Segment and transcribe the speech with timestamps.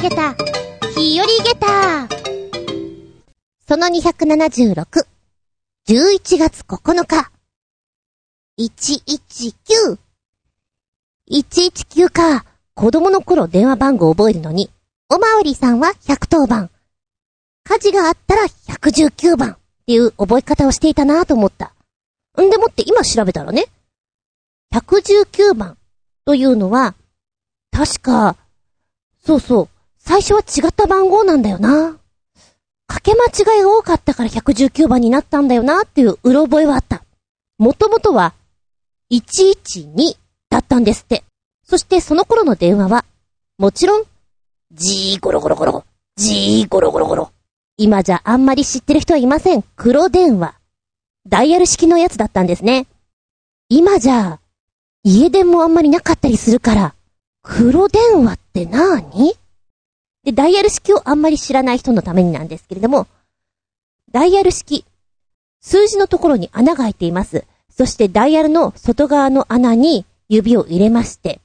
[0.00, 0.34] げた、
[0.96, 2.08] 日和げた。
[3.68, 5.06] その276、
[5.88, 7.30] 11月9日、
[8.58, 9.98] 119。
[11.30, 12.46] 119か。
[12.74, 14.70] 子供の頃電話番号覚えるのに、
[15.10, 16.70] おまわりさんは110番。
[17.64, 21.74] 火事があったら119番っていう覚え方をしていたなと思った。
[22.40, 23.66] んでもって今調べたらね、
[24.74, 25.76] 119番
[26.24, 26.94] というのは、
[27.70, 28.36] 確か、
[29.24, 29.68] そうそう、
[30.10, 31.96] 最初は違った番号なんだよな。
[32.88, 37.04] かけ間違いが多かったから119番になったんだよなっていううろ覚えはあった。
[37.58, 38.34] もともとは、
[39.12, 40.16] 112
[40.50, 41.22] だったんですって。
[41.62, 43.04] そしてその頃の電話は、
[43.56, 44.04] もちろん、
[44.72, 45.84] じーゴロゴロゴロ、
[46.16, 47.30] じーゴロゴロゴロ。
[47.76, 49.62] 今じゃあんまり知ってる人はいません。
[49.76, 50.56] 黒電話。
[51.28, 52.88] ダイヤル式のやつだったんですね。
[53.68, 54.40] 今じゃ、
[55.04, 56.94] 家電もあんまりなかったりするから、
[57.42, 59.34] 黒電話ってなーに
[60.24, 63.06] で、ダイヤル式をあんまり知らない人のためになんですけれども、
[64.12, 64.84] ダイヤル式、
[65.60, 67.44] 数字のところに穴が開いています。
[67.70, 71.40] そしてダイヤルの外側の穴に指を入れまして、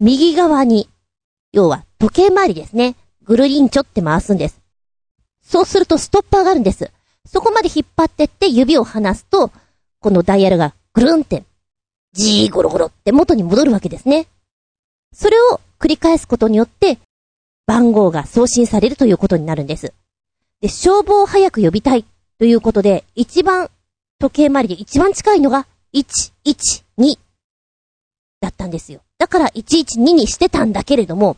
[0.00, 0.88] 右側に、
[1.52, 2.96] 要は時計回りですね。
[3.24, 4.60] ぐるりんちょって回すんです。
[5.42, 6.90] そうするとストッパーがあるんです。
[7.26, 9.50] そこまで引っ張ってって指を離すと、
[10.00, 11.44] このダイヤルがぐるんって、
[12.12, 14.26] じーゴロゴロって元に戻るわけですね。
[15.12, 16.98] それを繰り返すことによって、
[17.66, 19.92] 番号が送信されるということになるんです。
[20.60, 22.04] で、消防を早く呼びたい
[22.38, 23.70] ということで、一番、
[24.18, 27.18] 時計回りで一番近いのが、112
[28.40, 29.00] だったんですよ。
[29.18, 31.36] だから112にしてたんだけれども、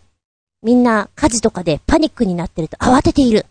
[0.63, 3.47] みんな火事とかでパニックになってると慌てている。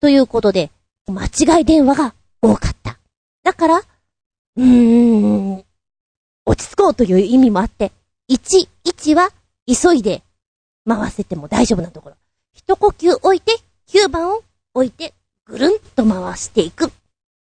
[0.00, 0.70] ということで、
[1.06, 2.98] 間違い電話が多かった。
[3.42, 5.64] だから、うーん、
[6.46, 7.92] 落ち着こうという意味もあって、
[8.28, 9.30] 11は
[9.66, 10.22] 急いで
[10.86, 12.16] 回せても大丈夫なところ。
[12.52, 14.42] 一呼吸置いて、9番を
[14.74, 15.14] 置いて、
[15.46, 16.92] ぐるんと回していく。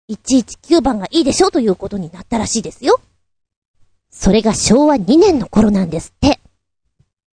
[0.10, 3.00] 119番がいいでしょうということになったらしいですよ。
[4.10, 6.40] それが昭和2年の頃なんですって。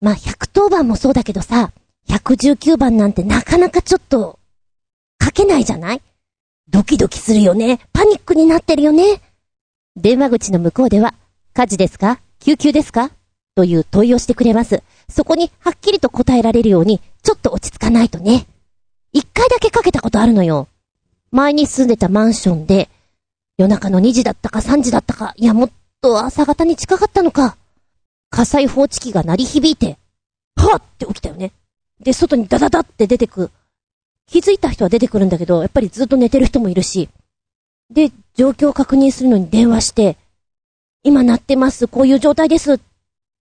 [0.00, 1.72] まあ、110番もそうだけどさ、
[2.08, 4.38] 119番なんてなかなかちょっと、
[5.22, 6.02] 書けないじゃない？
[6.68, 7.78] ドキドキするよね。
[7.92, 9.20] パニックになってるよね。
[9.96, 11.14] 電話口の向こうでは、
[11.54, 12.20] 火事ですか？
[12.40, 13.10] 救急ですか？
[13.54, 14.82] という問いをしてくれます。
[15.08, 18.46] そこにはっきりと答えられるように、ちょっと落ち着かないとね。
[19.12, 20.68] 一回だけかけたことあるのよ。
[21.30, 22.88] 前に住んでたマンションで、
[23.56, 25.70] 夜中の2時だったか3時だったか、いやもっ
[26.00, 27.56] と朝方に近かったのか。
[28.30, 29.98] 火災報知器が鳴り響いて、
[30.56, 31.52] はぁって起きたよね。
[32.00, 33.50] で、外にダダダって出てく。
[34.26, 37.08] 気づいた人は出てくるんだけど、やっぱりずっと寝てる人もいるし。
[37.90, 40.16] で、状況を確認するのに電話して、
[41.04, 42.80] 今鳴ってます、こういう状態です。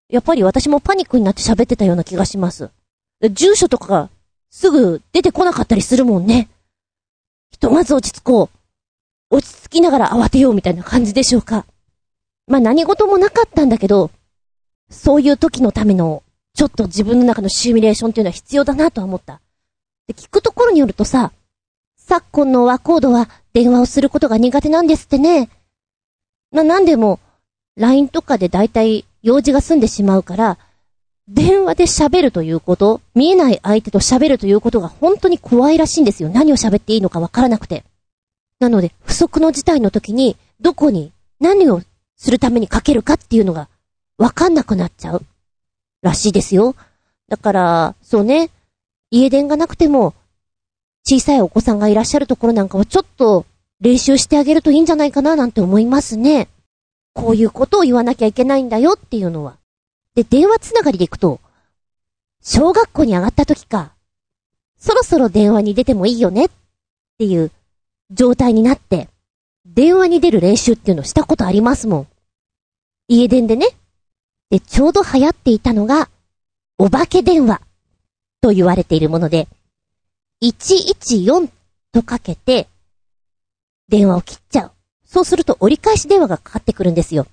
[0.09, 2.69] やっぱり私もパニックになって喋ってたような気がします。
[3.31, 4.09] 住所とかが
[4.49, 6.49] すぐ出てこなかったりするもんね。
[7.51, 9.35] ひとまず落ち着こう。
[9.35, 11.65] 落ち着きながら慌てようみたいな感じでしょうか。
[12.47, 14.11] まあ何事もなかったんだけど、
[14.89, 19.41] そういう時のための、ちょっと自分の中のシミュレーションっていうのは必要だなとは思った。
[20.07, 21.33] で、聞くところによるとさ、
[21.97, 25.49] 昨今の和コードは電話をすることが苦手なんですってね。
[26.51, 27.19] まあなんでも、
[27.75, 30.57] LINE とかでだいたい用事が済んでしまうから、
[31.27, 36.29] 電話で喋るということ、見えない相手と喋るということが本当に怖いらしいんですよ。
[36.29, 37.83] 何を喋っていいのかわからなくて。
[38.59, 41.81] なので、不測の事態の時に、どこに、何を
[42.15, 43.67] するためにかけるかっていうのが、
[44.17, 45.23] わかんなくなっちゃう。
[46.01, 46.75] らしいですよ。
[47.27, 48.49] だから、そうね、
[49.11, 50.13] 家電がなくても、
[51.07, 53.45] 小さいお子さんがいらっしゃるところなんかはちょっと
[53.79, 56.49] 練習してあげるといいんじゃないかななんて思いますね。
[57.17, 59.57] こういうことを言わなきゃいけないんだよっていうのは。
[60.13, 61.39] で、電話つながりでいくと、
[62.43, 63.91] 小学校に上がった時か、
[64.77, 66.49] そろそろ電話に出てもいいよねっ
[67.17, 67.49] ていう
[68.11, 69.09] 状態になって、
[69.65, 72.07] 電話に出る練習っていうのをしたことありますもん。
[73.07, 73.65] 家電でね。
[74.51, 76.09] で、ちょうど流行っていたのが、
[76.77, 77.61] お化け電話
[78.41, 79.47] と言われているもので、
[80.43, 81.49] 114
[81.91, 82.67] とかけて、
[83.89, 84.71] 電話を切っちゃう。
[85.07, 87.25] そうすると折り返し電話がかかってくるんですよ。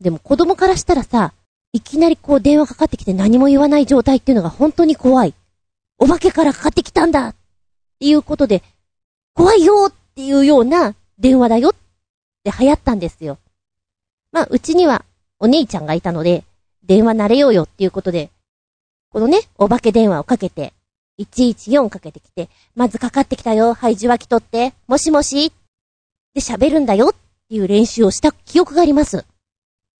[0.00, 1.32] でも子供からしたらさ、
[1.72, 5.34] いきなりこう電話かかってきて何も言わない状態っていうのが本当に怖い。
[5.98, 7.34] お化けからかかってきたんだっ
[7.98, 8.62] ていうことで、
[9.34, 11.72] 怖いよっていうような電話だよっ
[12.44, 13.38] て流行ったんですよ。
[14.32, 15.04] まあ、うちには
[15.38, 16.44] お姉ちゃんがいたので、
[16.84, 18.30] 電話慣れようよっていうことで、
[19.10, 20.72] このね、お化け電話をかけて、
[21.18, 25.52] 114かけてきて、まずかかってきたよ、はい、受話器取って、もしもし
[26.36, 27.14] で喋るんだよっ
[27.48, 29.24] ていう練習をした記憶があります。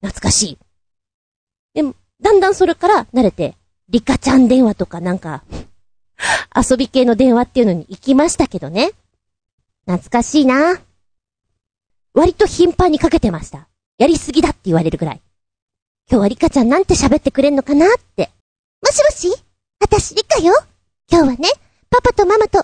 [0.03, 0.59] 懐かしい。
[1.73, 3.57] でも、だんだんそれから慣れて、
[3.89, 5.45] リカちゃん電話とかなんか、
[6.55, 8.91] 遊び系の電話っていうのに行きましたけどね。
[9.87, 10.79] 懐かしいな。
[12.13, 13.67] 割と頻繁にかけてました。
[13.97, 15.23] やりすぎだって言われるぐらい。
[16.11, 18.31] 今日はリカちゃんなんて喋ってくれんのかなって。
[18.83, 19.43] もしもし
[19.81, 20.53] 私リカよ。
[21.11, 21.49] 今日はね、
[21.89, 22.63] パパとママと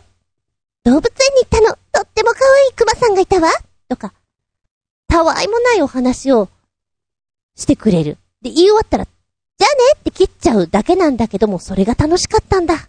[0.85, 1.82] 動物園に行ったの。
[1.93, 3.51] とっても可愛いクマさんがいたわ。
[3.89, 4.13] とか、
[5.09, 6.49] たわいもないお話を
[7.55, 8.19] してくれる。
[8.41, 12.89] で、言い終わったら、じゃあねって切っちゃうだけなんだけども、それが楽しかったんだ。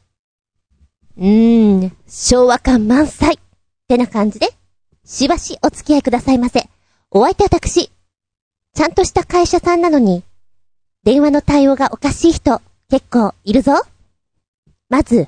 [1.17, 3.35] うーん、昭和感満載。
[3.35, 4.49] ってな感じで、
[5.05, 6.67] しばしお付き合いくださいませ。
[7.11, 7.91] お相手私、
[8.73, 10.23] ちゃんとした会社さんなのに、
[11.03, 13.73] 電話の対応がおかしい人、結構いるぞ。
[14.89, 15.27] まず、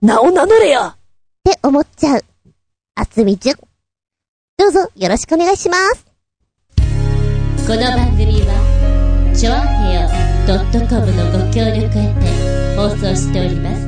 [0.00, 0.96] 名を名乗れよっ
[1.42, 2.24] て思っちゃう。
[2.96, 3.56] あつみじゅん。
[4.56, 6.06] どうぞよろしくお願いします。
[7.66, 10.08] この番組は、ちょあへよ
[10.88, 13.84] .com のご協力へて放送しております。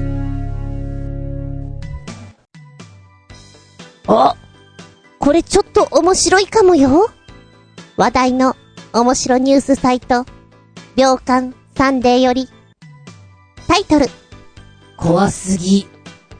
[4.08, 4.34] あ
[5.20, 7.08] これちょっと面白いかもよ。
[7.96, 8.56] 話題の
[8.92, 10.26] 面白ニュースサイト、
[10.96, 12.48] 秒間サンデーより、
[13.68, 14.06] タイトル。
[14.96, 15.86] 怖すぎ。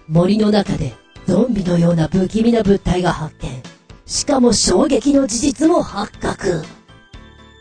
[0.08, 3.62] 森の中でゾンビのような不気味な物体が発見。
[4.06, 6.62] しかも衝撃の事実も発覚。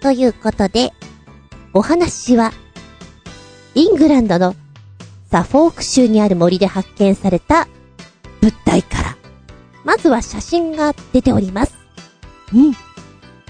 [0.02, 0.94] ということで、
[1.74, 2.54] お話は、
[3.74, 4.56] イングランドの
[5.32, 7.68] サフォーク州にある森で発見された
[8.42, 9.18] 物体から。
[9.84, 11.76] まずは写真が出ております。
[12.56, 12.74] ん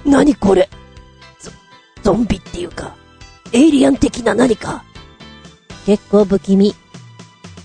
[0.09, 0.69] 何これ
[1.39, 1.51] ゾ、
[2.03, 2.95] ゾンビっていうか、
[3.51, 4.83] エイリアン的な何か。
[5.85, 6.73] 結構不気味。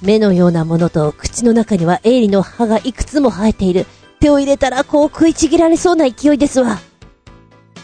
[0.02, 3.86] 目のようなものと口の中には鋭利の歯がいくつも生えている。
[4.20, 6.78] 手を入れたらこう食いちぎられそうな勢いですわ。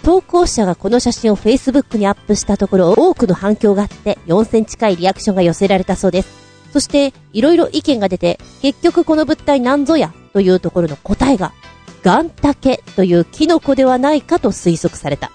[0.03, 6.47] 投稿者がこの写真を Facebook にアップしたところ多くの反響があって4000近いリアクションが寄せられたそうです。
[6.73, 11.53] そして、いろいろ意見が出て、結局この物体なんぞやというところの答えが、
[12.03, 15.33] ガンタケというキノコではないかと推測された。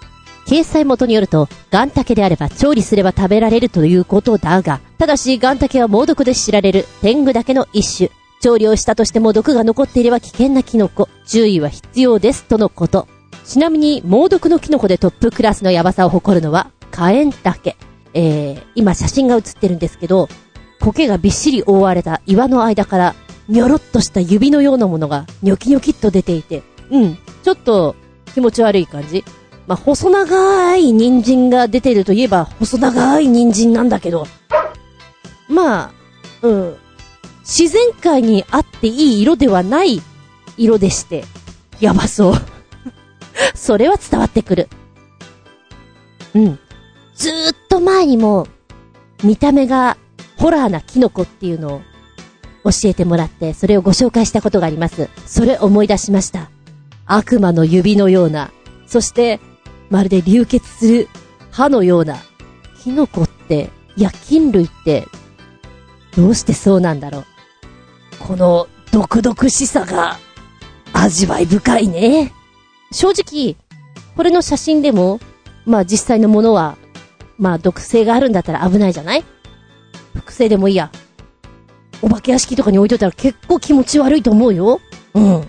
[0.48, 8.10] 掲載元によると、ガンタケであれば調理すれば食べられるということだが、ただしガンタケは猛毒で知られる天狗だけの一種。
[8.42, 11.08] 調理をしたとしても毒が残っていれば危険なキノコ。
[11.28, 13.08] 注意は必要ですとのこと。
[13.46, 17.78] ちなみに猛毒のキノコでトップクラスのヤバさを誇るのは、カエンタケ。
[18.14, 20.28] えー、今写真が写ってるんですけど、
[20.80, 23.16] 苔がびっしり覆われた岩の間から、
[23.48, 27.96] にょろっとした指のようなものがニョキニョキっと出ていて、うん、ちょっと
[28.34, 29.24] 気持ち悪い感じ。
[29.68, 34.28] まあ、細長い人参が出てるといえば、細長い人参なんだけど、
[35.48, 35.92] まあ、
[36.42, 36.78] うん。
[37.42, 40.02] 自然界にあっていい色ではない
[40.58, 41.26] 色でして、
[41.80, 42.34] やばそう。
[43.56, 44.70] それは伝わってくる。
[46.34, 46.60] うん。
[47.16, 48.48] ずーっと前にも、
[49.24, 49.98] 見た目が
[50.38, 51.82] ホラーなキノコっていうのを
[52.72, 55.10] 教えてもらって、それをご紹介したことがあります。
[55.26, 56.50] それ思い出しました。
[57.06, 58.52] 悪魔の指のような、
[58.88, 59.40] そして
[59.92, 61.10] まるで流血する
[61.52, 62.18] 歯のような、
[62.82, 65.06] キノコって、いや、菌類って、
[66.16, 67.26] どうしてそうなんだろう。
[68.20, 70.18] この、毒々しさが、
[70.94, 72.32] 味わい深いね。
[72.92, 73.56] 正直、
[74.16, 75.20] これの写真でも、
[75.66, 76.78] まあ実際のものは、
[77.38, 79.26] まあ毒性があるんだったら危ないじゃない？
[80.14, 80.92] 複製でもいいや。
[82.02, 84.80] お化け屋敷とかに置いといたら結構気持ち悪いと思うよ。
[85.14, 85.48] うん。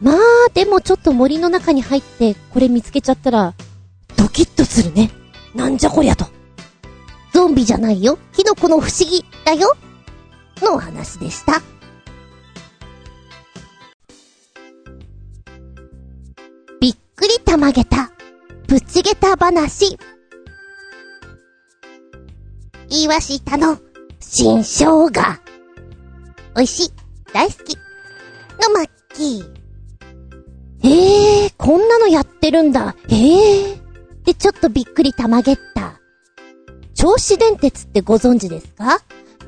[0.00, 0.16] まあ、
[0.54, 3.54] でもちょっと森の中に入ってこれ見つけちゃったら、
[4.16, 5.10] ドキッとするね。
[5.54, 6.26] なんじゃこりゃと。
[7.32, 8.18] ゾンビじゃないよ。
[8.32, 9.76] キノコの不思議だよ。
[10.62, 11.60] のお話でした。
[16.80, 18.10] びっくりたまげた。
[18.68, 19.98] ぶちげた話。
[22.88, 23.78] 岩下の
[24.18, 25.10] 新生姜。
[26.56, 26.92] 美味しい。
[27.32, 27.76] 大好き。
[28.60, 29.59] のマッキー。
[30.82, 32.96] ええー、こんなのやってるんだ。
[33.08, 34.24] ええー。
[34.24, 36.00] で、ちょっとびっくりたまげった。
[36.94, 39.00] 銚子電鉄ってご存知ですか？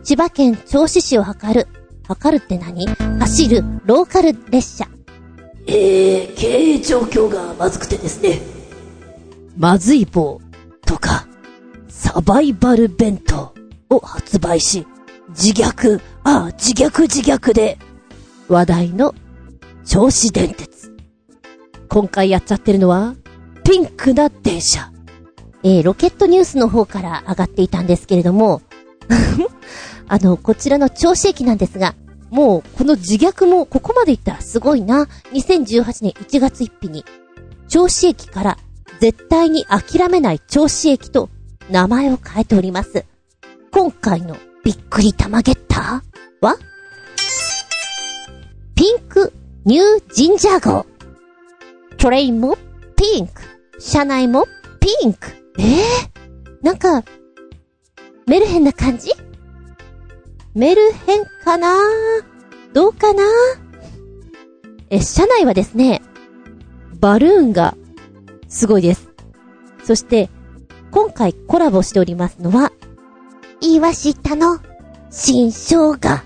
[0.02, 1.68] 千葉県銚子市を測る。
[2.06, 2.86] 測るって何？
[3.20, 4.88] 走るローカル列車。
[5.66, 8.40] えー、経営状況がまずくてですね。
[9.56, 10.40] まずい棒
[10.84, 11.26] とか、
[11.88, 13.54] サバイバル弁当
[13.88, 14.86] を発売し、
[15.28, 17.78] 自虐、ああ、自虐自虐で
[18.48, 19.14] 話題の
[19.84, 20.71] 銚子電鉄。
[21.92, 23.14] 今回やっちゃってるのは、
[23.64, 24.90] ピンクな電車。
[25.62, 28.62] えー、ロケットニュースの方から上がっていたんですけれども、
[30.08, 31.94] あの、こちらの銚子駅なんですが、
[32.30, 35.06] もう、この自虐もここまでいったらすごいな。
[35.34, 37.04] 2018年1月1日に、
[37.68, 38.58] 銚子駅から
[38.98, 41.28] 絶対に諦めない銚子駅と
[41.68, 43.04] 名前を変えております。
[43.70, 46.56] 今回のびっくり玉ゲッターは、
[48.76, 49.34] ピンク
[49.66, 50.91] ニュージンジャー号。
[52.02, 52.58] トレインも？
[52.96, 53.42] ピンク。
[53.78, 54.48] 車内も？
[54.80, 55.28] ピンク。
[55.56, 57.04] ええー、なんか、
[58.26, 59.12] メルヘンな感じ？
[60.52, 61.76] メルヘンかな？
[62.72, 63.22] どうかな？
[64.90, 66.02] え、車内はですね、
[66.98, 67.76] バルーンが
[68.48, 69.08] すごいです。
[69.84, 70.28] そして、
[70.90, 72.72] 今回コラボしておりますのは、
[73.60, 74.58] 岩下の
[75.08, 76.20] 新生姜。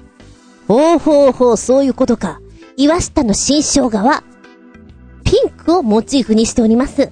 [0.67, 2.41] ほうほうほう、そういうことか。
[2.79, 4.25] 岩下の新生姜は、
[5.27, 7.11] ピンクをモチーフにしております。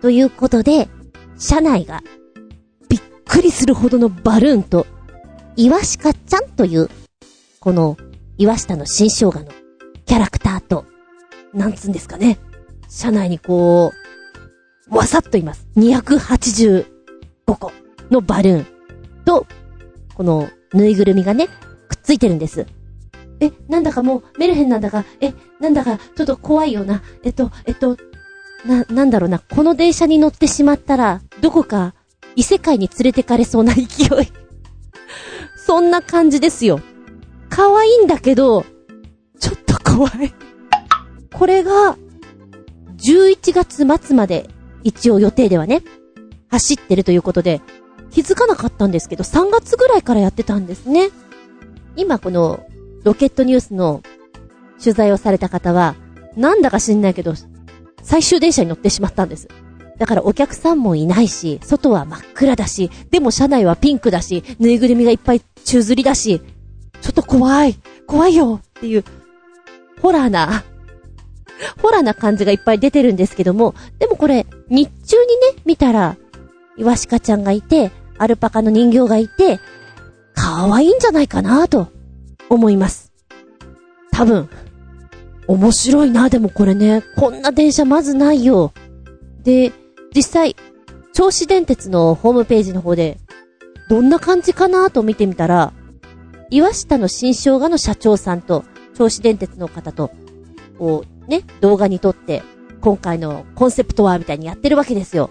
[0.00, 0.88] ということで、
[1.36, 2.02] 車内が、
[2.88, 4.86] びっくりするほどのバルーンと、
[5.56, 6.88] 岩下ちゃんという、
[7.58, 7.96] この、
[8.38, 9.46] 岩下の新生姜の
[10.06, 10.86] キャラクターと、
[11.52, 12.38] なんつうんですかね。
[12.88, 13.92] 車内にこ
[14.88, 15.66] う、わさっといます。
[15.76, 16.84] 285
[17.46, 17.72] 個
[18.10, 18.66] のバルーン
[19.24, 19.46] と、
[20.14, 21.48] このぬいぐるみがね、
[21.88, 22.66] くっついてるんです。
[23.42, 27.02] え、なんだかもうメルヘンなんだか、え、なんだかちょっと怖いよな。
[27.24, 27.96] えっと、えっと、
[28.64, 29.40] な、なんだろうな。
[29.40, 31.94] この電車に乗ってしまったら、どこか
[32.36, 33.86] 異世界に連れてかれそうな勢い。
[35.66, 36.80] そんな感じですよ。
[37.48, 38.64] 可愛いんだけど、
[39.40, 40.32] ちょっと怖い。
[41.34, 41.96] これが、
[42.98, 44.48] 11月末まで、
[44.84, 45.82] 一応予定ではね、
[46.48, 47.60] 走ってるということで、
[48.12, 51.10] 気づかなかったんですけど、3月ぐらいからやってたんですね。
[51.96, 52.64] 今この、
[53.04, 54.02] ロケットニュースの
[54.82, 55.94] 取材をされた方は、
[56.36, 57.34] なんだか知んないけど、
[58.02, 59.48] 最終電車に乗ってしまったんです。
[59.98, 66.40] だからお客さんもいないし、外は真っ暗だし、でも車内はピンクだし、ぬいぐるみがいっぱい宙吊りだし、
[67.00, 69.04] ちょっと怖い、怖いよっていう、
[70.00, 70.64] ホラーな、
[71.80, 76.16] ホラーな感じがいっぱい出てるんですけども、でもこれ、日中にね、見たら、
[76.76, 79.60] イワシカちゃんがいて、アルパカの人形がいて、
[80.34, 81.88] 可愛いんじゃないかなと、
[82.54, 83.12] 思います。
[84.10, 84.48] 多分。
[85.48, 87.02] 面白いな、でもこれね。
[87.16, 88.72] こんな電車まずないよ。
[89.42, 89.72] で、
[90.14, 90.56] 実際、
[91.14, 93.18] 銚子電鉄のホームページの方で、
[93.88, 95.72] どんな感じかなと見てみたら、
[96.50, 100.10] 岩下の新生姜の社長さんと、銚子電鉄の方と、
[100.78, 102.42] こう、ね、動画に撮って、
[102.80, 105.30] 今回のコンセプトはみたいにやってるわけですよ。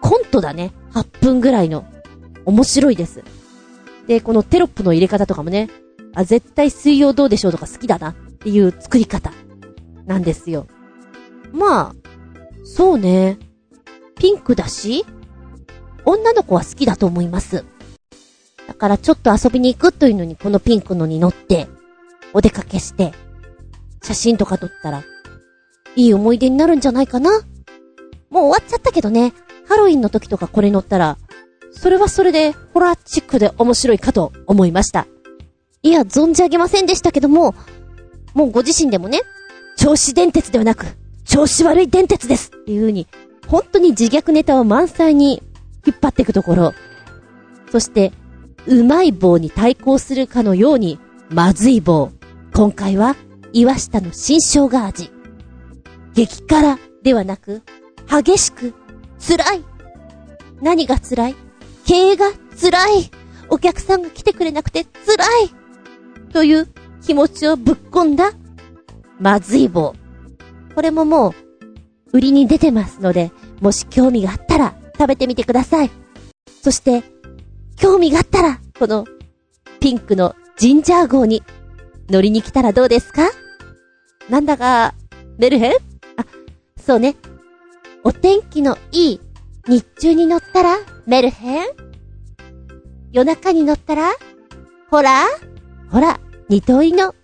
[0.00, 0.72] コントだね。
[0.92, 1.84] 8分ぐらいの。
[2.44, 3.22] 面白いです。
[4.06, 5.68] で、このテロップの入れ方とかもね、
[6.14, 9.32] あ、絶対水曜どうでしょうとか好きだなっていう作り方
[10.06, 10.66] なんですよ。
[11.52, 11.94] まあ、
[12.64, 13.38] そうね。
[14.16, 15.04] ピンクだし、
[16.04, 17.64] 女の子は好きだと思います。
[18.66, 21.68] だからちょっと遊びに行くというのにこのピンクのに乗って、
[22.32, 23.12] お出かけして、
[24.02, 25.04] 写真とか撮ったら、
[25.96, 27.42] いい思い出になるんじゃないかな
[28.30, 29.32] もう終わっちゃったけどね、
[29.68, 31.18] ハロウィンの時とかこれ乗ったら、
[31.70, 35.06] それはそれでホラーチックで面白いかと思いました。
[35.84, 37.54] いや、存じ上げませんでしたけども、
[38.34, 39.20] もうご自身でもね、
[39.76, 40.86] 調子電鉄ではなく、
[41.24, 43.08] 調子悪い電鉄ですっていう風に、
[43.48, 45.42] 本当に自虐ネタを満載に
[45.84, 46.74] 引っ張っていくところ、
[47.72, 48.12] そして、
[48.68, 52.10] うまい棒に対抗するかのように、まずい棒。
[52.54, 53.16] 今回は、
[53.52, 55.10] 岩下の新生姜味。
[56.14, 57.62] 激辛ではなく、
[58.08, 58.72] 激しく、
[59.18, 59.64] 辛い。
[60.60, 61.36] 何が辛い？
[61.84, 62.26] 経営が
[62.60, 63.10] 辛い。
[63.48, 65.61] お客さんが来てくれなくて辛い。
[66.32, 66.68] という
[67.02, 68.32] 気持ちをぶっ込んだ、
[69.18, 69.94] まずい棒。
[70.74, 71.32] これももう、
[72.12, 75.90] 売りに出てますので、もし興味があったら食べてみてください。
[76.62, 77.02] そして、
[77.76, 79.06] 興味があったら、この、
[79.80, 81.42] ピンクのジンジャー号に
[82.08, 83.30] 乗りに来たらどうですか？
[84.28, 84.94] なんだか、
[85.38, 85.72] メルヘン？
[86.16, 86.24] あ、
[86.76, 87.16] そうね。
[88.04, 89.20] お天気のいい
[89.66, 91.66] 日中に乗ったらメルヘン？
[93.12, 94.12] 夜中に乗ったら
[94.88, 95.26] ほら？
[95.90, 97.14] ほら、二通りの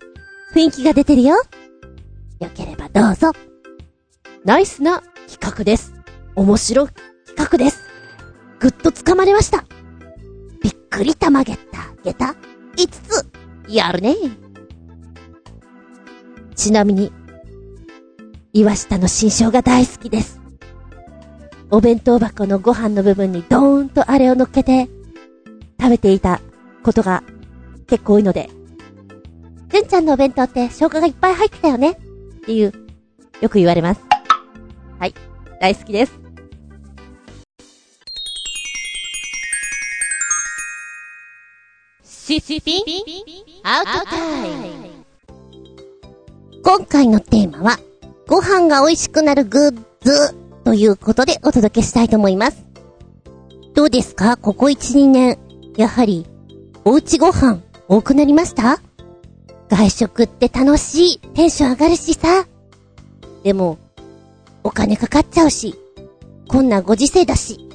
[0.53, 1.35] 雰囲気が出てるよ。
[2.39, 3.31] よければどうぞ。
[4.45, 5.93] ナイスな企画です。
[6.35, 6.87] 面白い
[7.27, 7.83] 企画です。
[8.59, 9.65] ぐっと掴まれました。
[10.61, 12.35] びっくりたまげた、げた、
[12.75, 13.29] 5つ、
[13.67, 14.15] やるね。
[16.55, 17.11] ちなみに、
[18.53, 20.39] 岩下の新生が大好きです。
[21.71, 24.89] お弁当箱のご飯の部分にドーンとあれを乗っけて、
[25.79, 26.41] 食べていた
[26.83, 27.23] ことが
[27.87, 28.49] 結構多いので、
[29.71, 31.95] じゅんちゃんのお弁当って生姜がいっぱい入ってたよねっ
[32.45, 32.73] ていう、
[33.39, 34.01] よく言われます。
[34.97, 35.13] はい。
[35.61, 36.19] 大好きです。
[42.03, 42.83] シシピン
[43.63, 44.89] アウトタイム
[46.63, 47.79] 今回のテーマは、
[48.27, 52.65] ご飯が美味しくなるグッズということでお届けしたいと思います。
[53.73, 54.37] どうですか？
[54.37, 55.37] ここ1、2年、
[55.77, 56.25] やはり、
[56.85, 58.79] おうちご飯多くなりました？
[59.69, 61.19] 外食って楽しい。
[61.19, 62.45] テンション上がるしさ。
[63.43, 63.77] でも、
[64.63, 65.75] お金かかっちゃうし、
[66.47, 67.69] こんなご時世だし、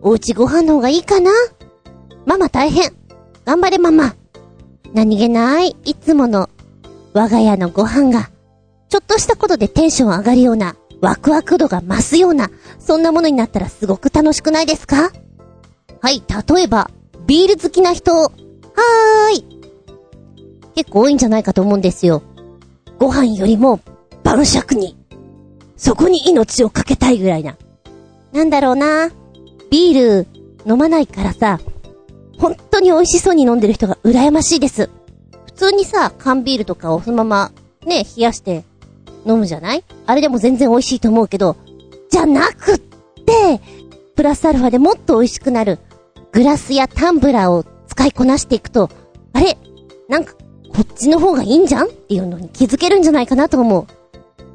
[0.00, 1.30] おうちご飯の方がいいかな
[2.24, 2.92] ママ大変。
[3.44, 4.14] 頑張れママ。
[4.94, 6.48] 何気ない、いつもの、
[7.12, 8.30] 我が家のご飯が、
[8.88, 12.48] ちょっとしたことでテンション上がるような、ワクワク度が増すような、
[12.78, 15.10] そんなものになったらすごく楽しくないですか？
[16.00, 16.90] はい、例えば、
[17.26, 19.53] ビール好きな人、はーい。
[20.74, 22.22] 結構多いんじゃないかと思うんですよ。
[22.98, 23.80] ご飯よりも、
[24.22, 24.96] 晩酌に、
[25.76, 27.56] そこに命をかけたいぐらいな。
[28.32, 29.10] なんだろうな。
[29.70, 30.26] ビール
[30.66, 31.60] 飲まないからさ、
[32.38, 34.90] 本当に美味しそうに飲んでる人が羨ましいです。
[35.46, 37.52] 普通にさ、缶ビールとかをそのまま、
[37.86, 38.64] ね、冷やして
[39.26, 39.84] 飲むじゃない？
[40.06, 41.56] あれでも全然美味しいと思うけど、
[42.10, 43.60] じゃなくって、
[44.16, 45.78] プラスアルファでもっと美味しくなる、
[46.32, 48.90] グラスやタンブラーを使いこなしていくと、
[49.32, 49.56] あれ？
[50.08, 50.34] なんか、
[50.74, 51.86] こっちの方がいいんじゃん？
[51.86, 53.86] っていうのに気づけるんじゃないかなと思う。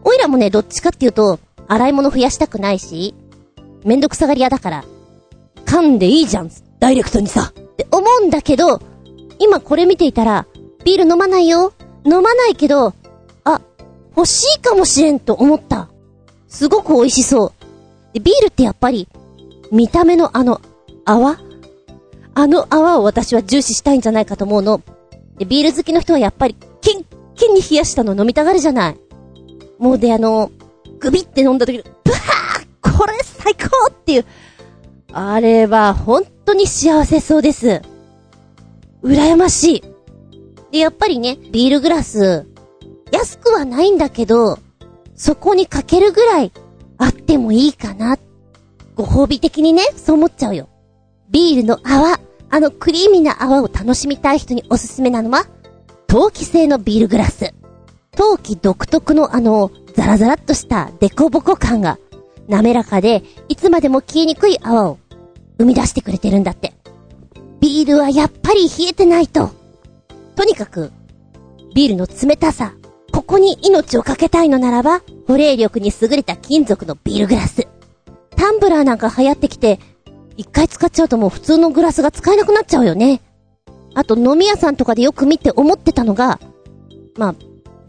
[0.03, 3.15] おいらもね、どっちかっていうと、洗い物増やしたくないし、
[3.85, 4.85] めんどくさがり屋だから、
[5.65, 7.53] 噛んでいいじゃん、ダイレクトにさ。
[7.57, 8.81] って思うんだけど、
[9.39, 10.45] 今これ見ていたら、
[10.83, 11.73] ビール飲まないよ。
[12.05, 12.93] 飲まないけど、
[13.43, 13.61] あ、
[14.15, 15.89] 欲しいかもしれんと思った。
[16.47, 18.13] すごく美味しそう。
[18.13, 19.07] で、ビールってやっぱり、
[19.71, 20.59] 見た目のあの、
[21.05, 21.37] 泡？
[22.35, 24.81] あの泡を私は重視したいんじゃないかと思うの。
[25.39, 27.05] で、ビール好きの人はやっぱり、キン
[27.35, 28.97] キンに冷やしたの飲みたがるじゃない。
[29.79, 30.51] もうで、あの、
[30.99, 34.25] グビって飲んだ時に、ブワーこれ最高っていう。
[35.13, 37.81] あれは本当に幸せそうです。
[39.01, 39.83] 羨ましい。
[40.71, 42.45] で、やっぱりね、ビールグラス、
[43.11, 44.59] 安くはないんだけど、
[45.15, 46.51] そこにかけるぐらい
[46.97, 48.17] あってもいいかな。
[48.95, 50.67] ご褒美的にね、そう思っちゃうよ。
[51.29, 52.19] ビールの泡、
[52.51, 55.45] あのクリーミーな泡を楽しみたい人におすすめなのは、
[56.07, 57.53] 陶器製のビールグラス。
[58.11, 61.99] 陶器独特のあの、ザラザラっとしたデコボコ感が、
[62.47, 64.97] 滑らかで、いつまでも消えにくい泡を
[65.59, 66.73] 生み出してくれてるんだって。
[67.59, 69.51] ビールはやっぱり冷えてないと。
[70.35, 70.91] とにかく、
[71.75, 72.73] ビールの冷たさ、
[73.11, 77.67] ここに命をかけたいのならば、保冷力に優れた金属のビールグラス。
[78.35, 79.79] タンブラーなんか流行ってきて、
[80.39, 83.21] 一回使っちゃうともう普通のグラスが使えなくなっちゃうよね。
[83.93, 86.39] あと飲み屋さんとかでよく見て思ってたのが、
[87.17, 87.35] まあ、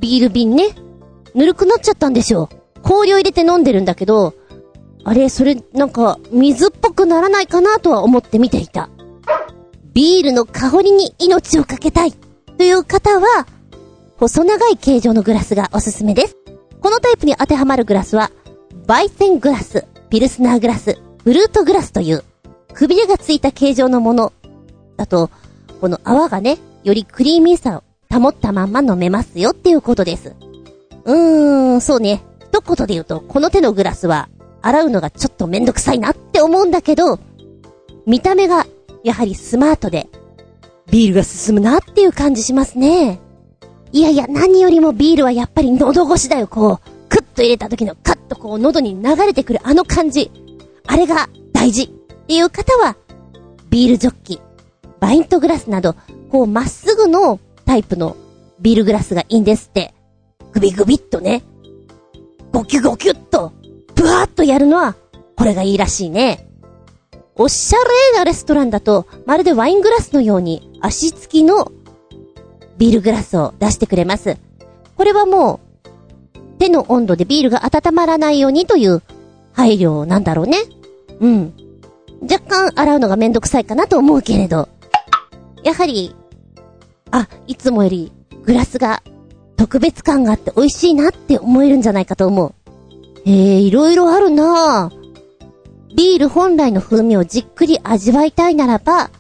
[0.01, 0.71] ビール瓶ね、
[1.33, 2.81] ぬるくなっちゃったんでしょう。
[2.83, 4.35] 氷を入れて飲んでるんだけど、
[5.05, 8.91] あれ、それ、なんか、水っぽくならないかなとは思って見ていた。
[9.95, 12.13] ビールの香りに命をかけたい
[12.59, 13.47] という方は、
[14.17, 16.37] 細長い形状のグラスがおすすめです。
[16.81, 18.33] このタイプに当てはまるグラスは、
[18.89, 22.25] バイセングラス、ピルスナーグラス、フルートグラスという、
[22.75, 24.33] くびれがついた形状のもの。
[24.97, 25.31] だと、
[25.81, 27.83] この泡がね、よりクリーミーさを
[28.15, 30.35] 保ったまんま飲めますよっていうことです。
[31.05, 32.23] うーん、そうね。
[32.53, 34.29] 一言で言うと、この手のグラスは、
[34.63, 37.19] 洗うのがちょっとめんどくさいなって思うんだけど、
[38.07, 38.67] 見た目が、
[39.05, 40.09] やはりスマートで、
[40.91, 43.21] ビールが進むなっていう感じしますね。
[43.93, 47.09] いやいや、何よりもビールはやっぱり喉越しだよ、こう。
[47.09, 50.31] クッと入れた時のカッとこう喉に流れてくるあの感じ。
[50.87, 51.93] あれが大事
[52.31, 52.95] ていう方は、
[53.71, 54.41] ビールジョッキ、
[55.01, 55.97] バイントグラスなど、
[56.31, 58.17] こうまっすぐのタイプの
[58.61, 59.93] ビールグラスがいいんですって。
[60.53, 61.43] グビグビっとね。
[62.53, 63.53] ゴキュゴキュっと、
[63.97, 64.95] ブワーっとやるのは、
[65.37, 66.47] これがいいらしいね。
[67.35, 67.79] おしゃ
[68.13, 71.73] れなレストランだと、まるでワイングラスのように足付きの
[72.79, 74.37] ビールグラスを出してくれます。
[74.97, 75.59] これはも
[76.37, 79.03] う、手の温度でビールが温まらないようにという
[79.53, 80.59] 配慮なんだろうね。
[81.19, 81.70] うん。
[82.23, 84.69] 若干洗うのがめんどくさいかなと思うけれど。
[85.63, 86.15] やはり、
[87.11, 88.13] あ、いつもより
[88.45, 89.03] グラスが
[89.57, 92.55] 特別感があって美味しいなって思えるんじゃないかと思う。
[93.27, 95.01] えー、いろいろあるなぁ。
[95.95, 99.11] ビール本来の風味をじっくり味わいたいならば、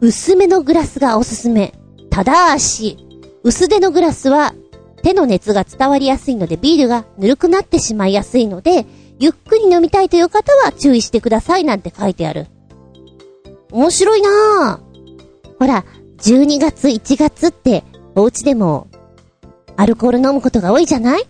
[0.00, 1.74] 薄めのグラスがおすすめ。
[2.10, 2.96] ただし、
[3.42, 4.54] 薄手のグラスは
[5.02, 8.86] 手の熱が伝わりやすいのでビールがぬるくなってしまいやすいので、
[9.22, 12.46] ゆっくり飲みたいという方は注意してくださいなんて書いてある。
[13.70, 15.58] 面白いなぁ。
[15.58, 15.84] ほら、
[16.22, 18.88] 12月1月ってお家でも
[19.76, 21.28] アルコール飲むことが多いじゃない？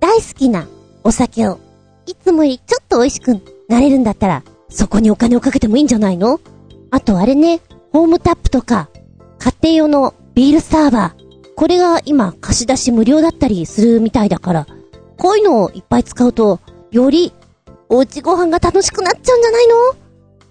[0.00, 0.66] 大好きな
[1.04, 1.60] お酒を
[2.06, 6.40] いつもよりちょっと美味しくなれるんだったらそこにお金をかけてもいいんじゃないの？
[6.90, 7.60] あとあれね、
[7.92, 8.88] ホームタップとか
[9.38, 11.54] 家庭用のビールサーバー。
[11.54, 14.66] これが今貸し出し無料だったりするみたいだから、
[15.16, 16.58] こういうのをいっぱい使うと、
[16.94, 17.32] より
[17.88, 19.74] おうちご飯が楽しくなっちゃうんじゃないの？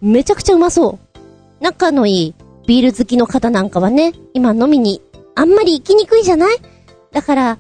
[0.02, 1.24] めちゃくちゃうまそう。
[1.62, 2.36] 仲のいい
[2.68, 5.02] ビール好きの方なんかはね、今飲みに
[5.36, 6.58] あんまり行きにくいじゃない？
[7.14, 7.60] だから、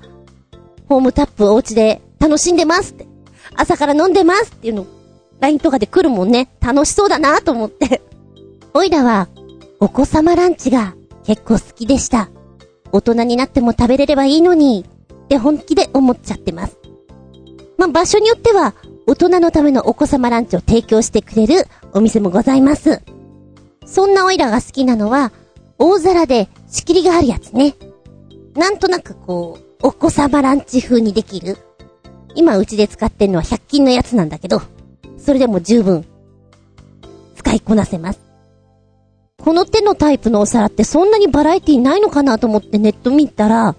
[0.89, 3.07] ホームタップお家で楽しんでますって。
[3.55, 4.85] 朝から飲んでますっていうの、
[5.39, 6.49] LINE とかで来るもんね。
[6.59, 8.01] 楽しそうだなと思って。
[8.75, 9.29] おいらは、
[9.79, 10.93] お子様ランチが
[11.23, 12.29] 結構好きでした。
[12.91, 16.77] 大人になっても食べれればいいのに、って本気で思っちゃってます。
[17.77, 18.73] まあ、場所によっては、
[19.05, 23.01] 大人のためのお子様ランチを提供してくれるお店もございます。
[23.85, 25.31] そんなオイラが好きなのは、
[25.77, 27.75] 大皿で仕切りがあるやつね。
[28.55, 31.57] なんとなくこう、お子様ランチ風にできる。
[32.35, 34.61] 今うちで使ってるのは100均のやつなんだけど、
[35.17, 36.05] それでも十分、
[37.35, 38.19] 使いこなせます。
[39.43, 43.75] この手のタイプのお皿ってそんなにバラエティないのかなと思ってネット見たら、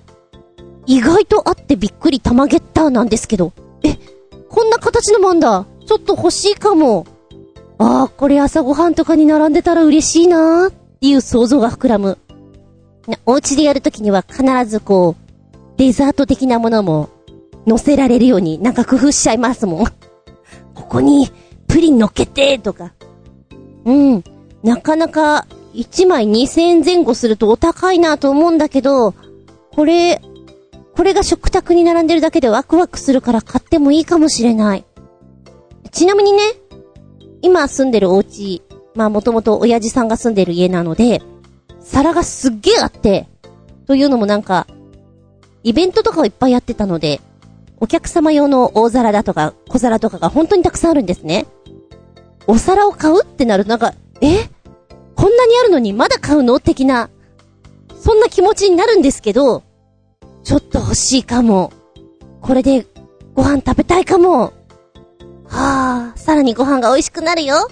[0.86, 3.52] 意外とあってびっくり玉ゲッターなんですけど、
[4.54, 5.66] こんな形のもんだ。
[5.84, 7.06] ちょっと欲しいかも。
[7.76, 12.18] ああ、これ朝ごはんとかに並んでたら嬉しいなーっていう想像が膨らむ。
[13.26, 17.10] お家でやるときには必ずこう、デザート的なものも
[17.66, 19.84] 乗せられるようになんか工夫しちゃいますもん。
[20.72, 21.32] ここに
[21.66, 22.92] プリン乗っけてとか。
[23.84, 24.22] うん。
[24.62, 29.14] なかなか1枚2000円前後するとお高いなと思うんだけど、
[29.74, 30.22] これ、
[30.96, 34.84] これが食卓に並んでるだけでワクワクするから買ってもいいかもしれない。
[35.90, 36.42] ちなみにね、
[37.42, 38.62] 今住んでるお家、
[38.94, 41.22] まあもともと親父さんが住んでる家なので、
[41.80, 43.28] 皿がすっげえあって、
[43.86, 44.66] というのもなんか、
[45.62, 47.20] イベントとかをいっぱいやってたので、
[47.80, 51.46] お客様用の大皿だとか小皿とかが本当にたくさんあるんですね。
[52.46, 54.48] お皿を買うってなるとなんか、え？
[55.16, 56.60] こんなにあるのにまだ買うの？
[56.60, 57.10] 的な、
[58.00, 59.62] そんな気持ちになるんですけど、
[60.44, 61.72] ちょっと欲しいかも。
[62.40, 62.86] これで
[63.34, 64.52] ご飯食べたいかも。
[65.46, 67.68] はあ、さらにご飯が美味しくなるよ。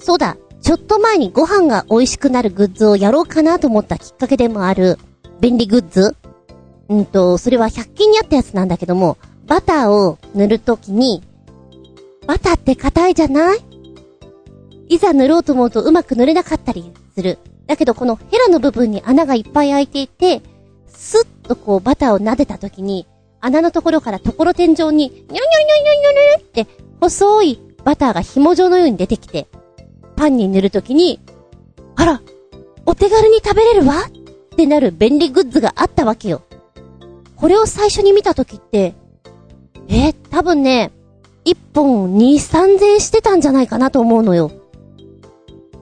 [0.00, 4.98] そうだ、ちょっと前にご飯が美味しくなるグッズをやろうかなと思ったきっかけでもある
[5.40, 6.16] 便利グッズ
[6.88, 11.22] うんと、それは100均にあったやつなんだけども、バターを塗るときに、
[12.26, 13.58] バターって硬いじゃない？
[14.88, 17.38] いざ塗ろうと思うとうまく塗れなかったりする。
[17.66, 20.42] だけどこのヘラの部分に穴がいっぱい開いていて、
[20.96, 23.06] スッとこうバターを撫でたときに、
[23.40, 26.66] 穴のところからところ天井に、ニョロニョロニョロニョロニョロって、
[27.00, 29.46] 細いバターが紐状のように出てきて、
[30.16, 31.20] パンに塗るときに、
[31.94, 32.22] あら、
[32.86, 33.94] お手軽に食べれるわ
[34.52, 36.42] ってなる便利グッズがあったわけよ。
[37.36, 38.94] これを最初に見たときって、
[39.88, 40.90] え多分ね、
[41.44, 44.50] 1本2、3000してたんじゃないかなと思うのよ。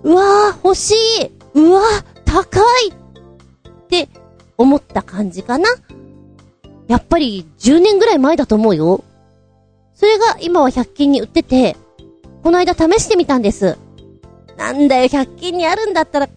[0.03, 4.09] うわー、欲しいうわー、高いって
[4.57, 5.69] 思った感じかな。
[6.89, 9.05] やっぱり10年ぐらい前だと思うよ。
[9.95, 11.77] それが今は100均に売ってて、
[12.43, 13.79] この間試してみたんです。
[14.57, 16.29] なんだよ、100均にあるんだったら、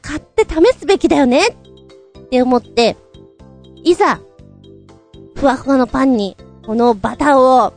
[0.00, 2.96] 買って試すべきだよねって思って、
[3.84, 4.20] いざ、
[5.36, 7.72] ふわふわのパンに、このバターを、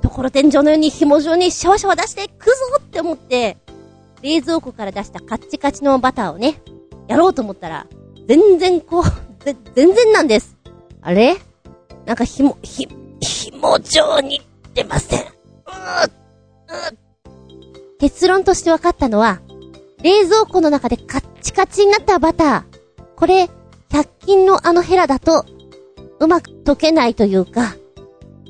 [0.00, 3.56] ところ天井のように紐状にシャワシャワ出していくぞって思って、
[4.22, 6.60] 冷蔵庫から出したカッチカチのバターをね、
[7.08, 7.86] やろうと思ったら、
[8.28, 9.04] 全然こう、
[9.44, 10.54] ぜ全然なんです。
[11.00, 11.38] あれ？
[12.04, 12.86] なんかひも、ひ、
[13.20, 14.42] 紐状に
[14.74, 15.20] 出ません。
[15.20, 16.08] うーう
[17.98, 19.40] 結論として分かったのは、
[20.02, 23.04] 冷蔵庫の中でカッチカチになったバター。
[23.16, 23.48] これ、
[23.88, 25.46] 100均のあのヘラだと、
[26.20, 27.76] うまく溶けないというか、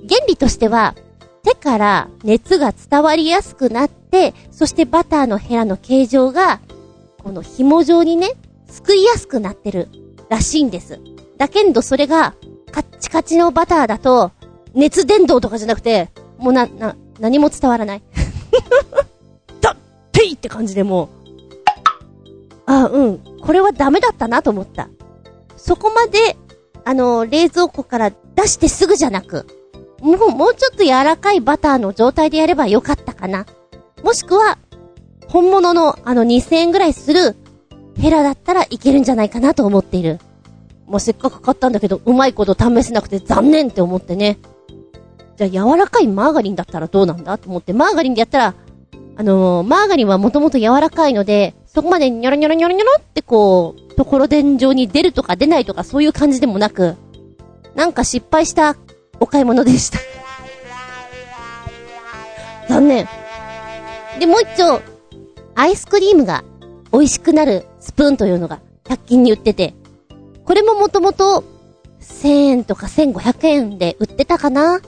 [0.09, 0.97] 原理としては、
[1.45, 6.61] 手から熱が伝わりやすくなって、そしてバターのヘラの形状が、
[7.23, 8.33] この紐状にね、
[8.68, 9.88] すくいやすくなってる
[10.28, 11.00] らしいんです。
[11.37, 12.35] だけどそれが、
[12.70, 14.33] カッチカチのバターだと、
[14.74, 18.02] 熱伝導とかじゃなくて、もうな、な、何も伝わらない。
[19.61, 19.76] だっ
[20.12, 21.09] ていって感じでもう、
[22.66, 24.88] あ、うん、これはダメだったなと思った。
[25.57, 26.37] そこまで、
[26.85, 29.46] あの、冷蔵庫から出してすぐじゃなく、
[30.00, 33.46] もう、もうちょっと柔らかいバターの状態でやればよかったかな。
[34.02, 34.59] もしくは、
[35.28, 37.37] 本物のあの2000円ぐらいする
[37.99, 40.21] ヘラだったらいけるんじゃないかなと思っている。
[40.87, 44.39] もうせっかく買ったんだけど、うまいこと試せなくて残念って思ってね。
[45.37, 48.55] じゃあ柔らかいマーガリンだったらどうなんだと思って、マーガリンでやったら、
[49.17, 56.97] あのーマーガリンはもともと柔らかいので、そこまでニョロニョロニョロニョロってこう、ところ天井に出るとか出ないとかそういう感じでもなく、
[57.75, 58.77] なんか失敗した
[59.21, 59.99] お買い物でした。
[62.69, 63.09] 残念。
[64.19, 64.81] で、もう一丁、
[65.55, 66.45] アイスクリームが
[66.93, 69.75] 美味しくなるスプーンというのが100均に売ってて、
[70.45, 71.45] これももともと
[72.01, 74.81] 1000円とか1500円で売ってたかな？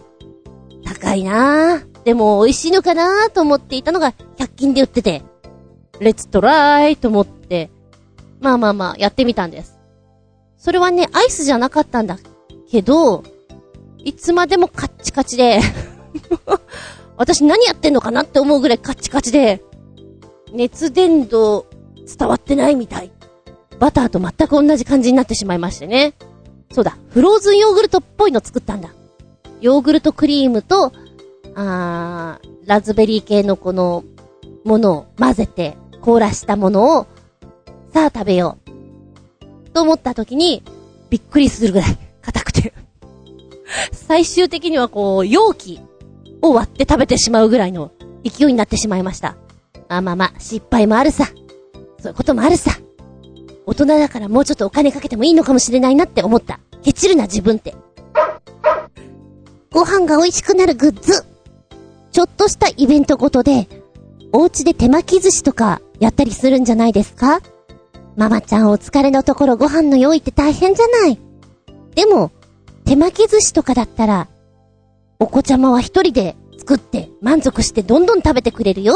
[0.85, 2.05] 高いなぁ。
[2.05, 5.23] でも美味しいのかなと思っていたのが100均で売ってて、
[6.01, 7.71] レッツトライと思って、
[8.41, 9.79] まあまあまあやってみたんです。
[10.57, 12.19] それはね、アイスじゃなかったんだ
[12.71, 13.23] けど、
[13.99, 15.61] いつまでもカッチカチで
[17.17, 19.63] 私何やってんのかなって思うぐらいカッチカチで、
[20.53, 21.65] 熱伝導
[22.17, 23.11] 伝わってないみたい。
[23.79, 26.15] バターと全く同じ感じになってしまいましてね。
[26.73, 28.91] そうだ、フローズンヨーグルトっぽいの作ったんだ。
[29.61, 30.93] ヨーグルトクリームと、
[31.55, 34.05] あー、ラズベリー系のこの、
[34.65, 37.07] ものを混ぜて、凍らしたものを、
[37.93, 39.71] さあ食べよう。
[39.71, 40.63] と思った時に、
[41.09, 42.73] びっくりするぐらい硬くて。
[43.93, 45.81] 最終的にはこう、容器
[46.43, 47.93] を割って食べてしまうぐらいの
[48.25, 49.37] 勢いになってしまいました。
[49.89, 51.27] あ、まあまあ、失敗もあるさ。
[52.01, 52.73] そういうこともあるさ。
[53.67, 56.61] 大人だからもうちょっとお金かけてもいいのかもしれないなって思った。
[56.83, 57.75] ケチるな自分って。
[59.71, 61.25] ご飯が美味しくなるグッズ。
[62.11, 63.69] ちょっとしたイベントごとで、
[64.33, 67.41] お家で手巻き寿司とかやったりするんじゃないですか？
[68.17, 71.19] ママちゃんお疲れのところご飯の用意って大変じゃない？
[71.95, 72.33] でも、
[72.85, 74.29] 手巻き寿司とかだったら、
[75.21, 78.95] お子ちゃまは一人で作って満足してどんどん食べてくれるよ。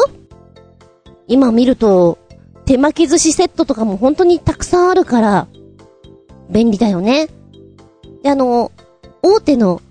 [1.28, 2.18] 今見ると、
[2.66, 5.48] 手巻き寿司セットとかも本当にたくさんあるから、
[6.50, 7.28] 便利だよね。
[8.22, 8.72] で、あの、
[9.22, 9.82] 大手の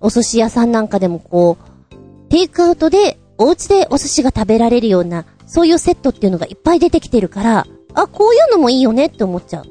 [0.00, 9.64] お寿司屋さんなんかでもこう、テイクアウトでお家でお寿司が食べられるような、そういうセットっていうのがいっぱい出てきてるから、あ、こういうのもいいよねって思っちゃう。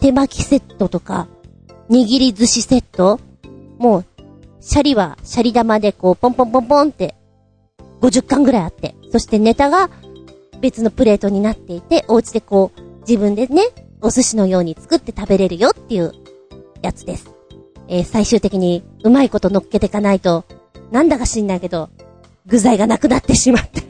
[0.00, 1.28] 手巻きセットとか、
[1.90, 3.20] 握り寿司セット
[3.78, 4.04] もう、
[4.60, 7.14] シャリはシャリ玉でこう、ポンポンポンポンって、
[8.00, 9.90] 50巻ぐらいあって、そしてネタが
[10.64, 13.64] 別のプレートになっていて、お家でこう、自分でね、
[14.00, 16.12] お寿司のように作って食べれるよっていう
[16.80, 17.30] やつです。
[17.86, 20.46] えー最終的にうまいこと乗っけていかないと、
[20.90, 21.90] なんだか知んないけど、
[22.46, 23.82] 具材がなくなってしまって。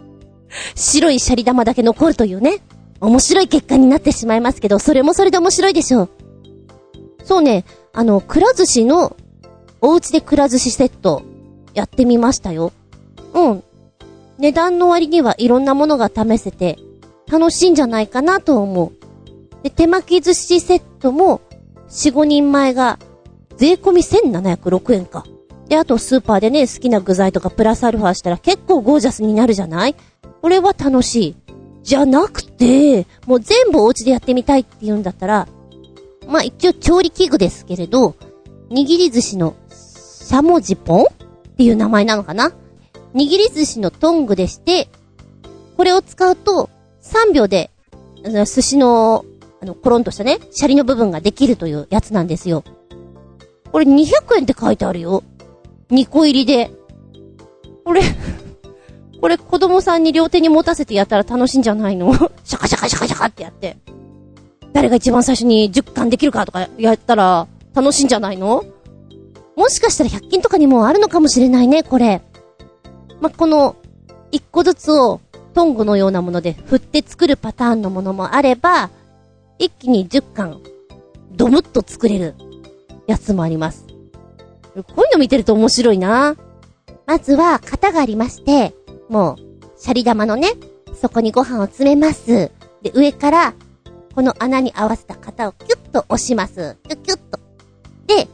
[0.76, 2.58] 白いシャリ玉だけ残るというね、
[3.00, 6.10] 面白い結果になってしまいますけど、それもそれで面白いでしょう。
[7.24, 9.16] そうね、あの、くら寿司の、
[9.80, 11.22] お家でくら寿司セット、
[11.72, 12.70] やってみましたよ。
[13.32, 13.64] うん。
[14.42, 16.76] 値段の割にはいろんなものが試せて、
[17.30, 18.92] 楽しいんじゃないかなと思う。
[19.62, 21.40] で、手巻き寿司セットも、
[21.88, 22.98] 4、5人前が、
[23.56, 25.24] 税込み1706円か。
[25.68, 29.94] で、あとスーパーでね、好きな具材とかプラスアルファしたら結構ゴージャスになるじゃない？
[30.42, 31.36] これは楽しい。
[31.84, 35.46] じゃなくて、もう全部お家でやってみたいって言うんだったら、
[36.26, 38.16] まあ一応調理器具ですけれど、
[38.70, 41.06] 握り寿司のしゃもじポンっ
[41.56, 42.52] ていう名前なのかな？
[43.14, 44.88] 握り寿司のトングでして、
[45.76, 46.70] これを使うと
[47.02, 47.70] 3秒で、
[48.24, 49.24] あの寿司の、
[49.60, 52.64] あの、コロンとしたね、シャリの部分ができるというやつなんですよ。
[53.70, 55.22] これ200円って書いてあるよ。
[55.90, 56.70] 2個入りで。
[57.84, 58.02] これ、
[59.20, 62.12] これ子供さんに両手に持たせてやったら楽しいんじゃないの？
[62.44, 63.76] シャカシャカシャカシャカってやって。
[64.72, 68.64] 誰が一番最初に10巻できるかとかやったら楽しいんじゃないの？
[69.54, 72.22] もしかしたら100均とかにもあるのかもしれないね、これ。
[73.22, 73.76] ま、この、
[74.32, 75.20] 1個ずつを
[75.54, 78.90] トングのようなもので振って作るパターンのものもあれば、
[79.58, 80.60] 一気に10巻、
[81.30, 82.34] ドムッと作れる
[83.06, 83.86] やつもあります。
[84.74, 86.34] こういうの見てると面白いな。
[87.06, 88.74] まずは、型がありまして、
[89.08, 90.48] もう、シャリ玉のね、
[91.00, 92.50] そこにご飯を詰めます。
[92.82, 93.54] で、上から、
[94.16, 96.76] この穴に合わせた型をキュッと押します。
[96.88, 97.38] キュッキュッと。
[98.06, 98.26] で、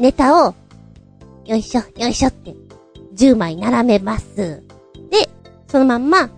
[0.00, 0.54] ネタを、
[1.44, 2.63] よいしょ、よいしょって、
[3.14, 4.62] 10枚並べます。
[5.10, 5.28] で、
[5.68, 6.30] そのまんま、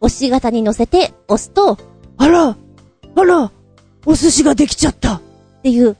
[0.00, 1.78] 押し型に乗せて押すと、
[2.18, 2.56] あら
[3.16, 3.50] あら
[4.06, 5.20] お寿司ができちゃったっ
[5.62, 5.96] ていう、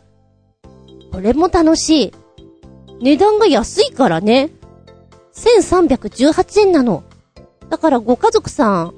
[1.12, 2.12] これも楽しい。
[3.00, 4.50] 値段が安いからね。
[5.34, 7.02] 1318円なの。
[7.68, 8.94] だからご家族さん、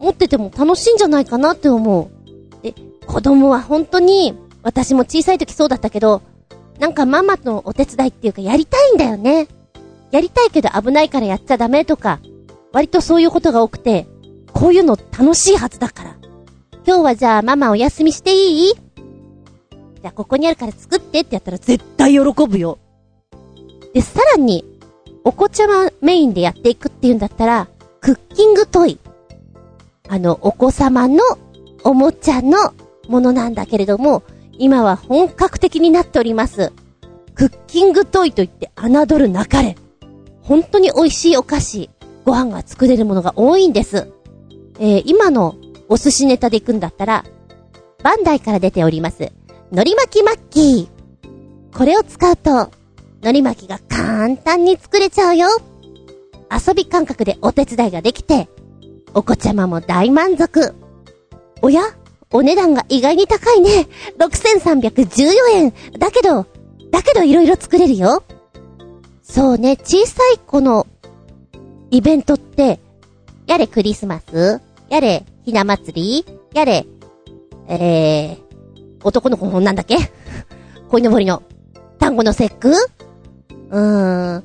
[0.00, 2.10] 持ってても楽しいんじゃないかなって思
[2.60, 2.62] う。
[2.62, 2.74] で、
[3.06, 6.22] 子供は本当に、私も小さい時そうだったけど、
[6.78, 9.48] なんかママのお手伝いっていうかやりたいんだよね。
[10.10, 12.20] やりたいけど危ないからやっちゃダメとか、
[12.72, 14.06] 割とそういうことが多くて、
[14.52, 16.16] こういうの楽しいはずだから。
[16.86, 18.74] 今日はじゃあママお休みしていい？
[18.74, 22.78] じゃあここにあるから作ってってやったら絶対喜ぶよ。
[23.92, 24.64] で、さらに、
[25.24, 27.68] お子ちゃまメインでやっていくっていうんだったら、
[28.00, 28.98] クッキングトイ。
[30.08, 31.18] あの、お子様の
[31.82, 32.56] おもちゃの
[33.08, 34.22] ものなんだけれども、
[34.58, 36.72] 今は本格的になっております。
[37.34, 39.76] クッキングトイといって侮るなかれ。
[40.46, 41.90] 本当に美味しいお菓子、
[42.24, 44.12] ご飯が作れるものが多いんです。
[44.78, 45.56] えー今の
[45.88, 47.24] お寿司ネタで行くんだったら、
[48.02, 49.32] バンダイから出ております。
[49.72, 51.76] 海苔巻きマッキー。
[51.76, 52.70] これを使うと、
[53.22, 55.48] 海苔巻きが簡単に作れちゃうよ。
[56.50, 58.48] 遊び感覚でお手伝いができて、
[59.14, 60.74] お子ちゃまも大満足。
[61.62, 61.82] おや
[62.32, 63.88] お値段が意外に高いね。
[64.18, 65.74] 6314円。
[65.98, 66.46] だけど、
[66.90, 68.22] だけど色々作れるよ。
[69.28, 70.86] そうね、小さい子の
[71.90, 72.78] イベントって、
[73.46, 76.86] やれクリスマスやれひな祭りやれ、
[77.68, 78.40] えー、
[79.04, 79.96] 男の子のなんだっけ？
[80.90, 81.42] 鯉のぼりの
[81.98, 82.70] 単語の節句？
[82.70, 84.44] うーん、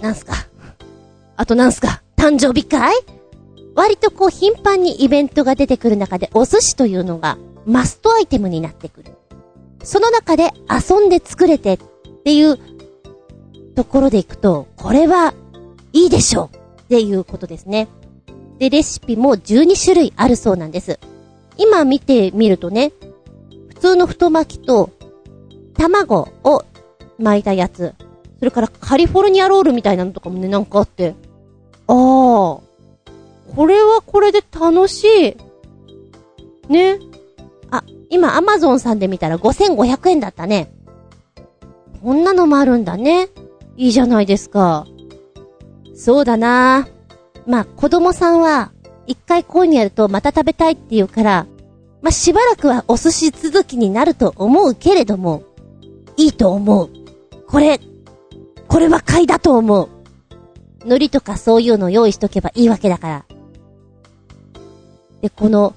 [0.00, 0.34] なんすか？
[1.36, 2.02] あとなんすか？
[2.16, 2.92] 誕生日会？
[3.74, 9.10] 割とこう頻繁にイベントが出てくる中でお寿司というのがマストアイテムになってくる。
[9.82, 11.78] その中で遊んで作れてっ
[12.24, 12.58] ていう
[13.74, 15.34] ところでいくと、これは
[15.92, 17.88] いいでしょうっていうことですね。
[18.58, 20.98] で、レシピも12種類あるそうなんです。
[21.56, 22.92] 今見てみるとね、
[23.68, 24.90] 普通の太巻きと
[25.74, 26.64] 卵を
[27.18, 27.94] 巻いたやつ、
[28.38, 31.14] それからカリフォルニアロールみたいなのとかもね、なんかあって、
[31.86, 32.62] ああ、こ
[33.66, 35.04] れはこれで楽し
[36.68, 36.72] い。
[36.72, 36.98] ね。
[37.70, 40.72] あ、今アマゾンさんで見たら5500円だったね。
[42.02, 43.28] こんなのもあるんだね。
[43.76, 44.86] いいじゃないですか。
[45.94, 46.88] そうだな
[47.46, 48.72] まあ、子供さんは、
[49.06, 51.46] 一回こういうのやるとまた食べたいって言うから、
[52.02, 55.42] まあ、しばらくはお寿司続きになると思うけれども、
[56.16, 56.90] いいと思う。
[57.46, 57.80] これ、
[58.68, 59.88] これは買いだと思う。
[60.84, 63.24] 海苔とかそういうの用意しとけばいいわけだから。
[65.22, 65.74] で、この、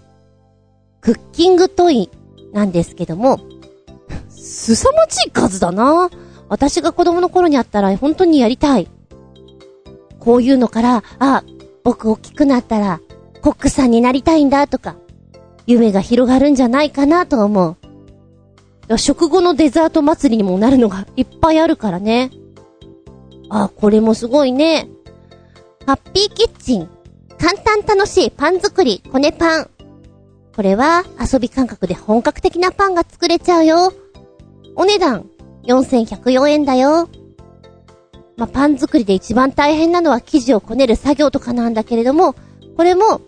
[1.01, 2.09] クッキングトイ
[2.53, 3.39] なんですけども、
[4.29, 6.09] 凄まじい数だな
[6.49, 8.87] 私が子供の頃にあったら本当にやりたい。
[10.19, 11.43] こういうのから、あ、
[11.83, 12.99] 僕大きくなったら、
[13.41, 14.95] コックさんになりたいんだとか、
[15.65, 17.77] 夢が広がるんじゃないかなと思
[18.89, 18.97] う。
[18.97, 22.31] 食後のデザート祭りにもなるのがいっぱいあるからね。
[23.49, 24.89] あ、これもすごいね。
[25.85, 26.89] ハッピーキッチン。
[27.37, 29.69] 簡単楽しいパン作り、コネパン。
[30.55, 33.93] これは遊び感覚で本格的なパンが作れちゃうよ。
[34.75, 35.29] お値段、
[35.67, 37.09] 4104円だよ。
[38.37, 42.35] まあ、パン作りで一番大変なのは生地をこねる作業とかなんだけれども、
[42.75, 43.21] これも、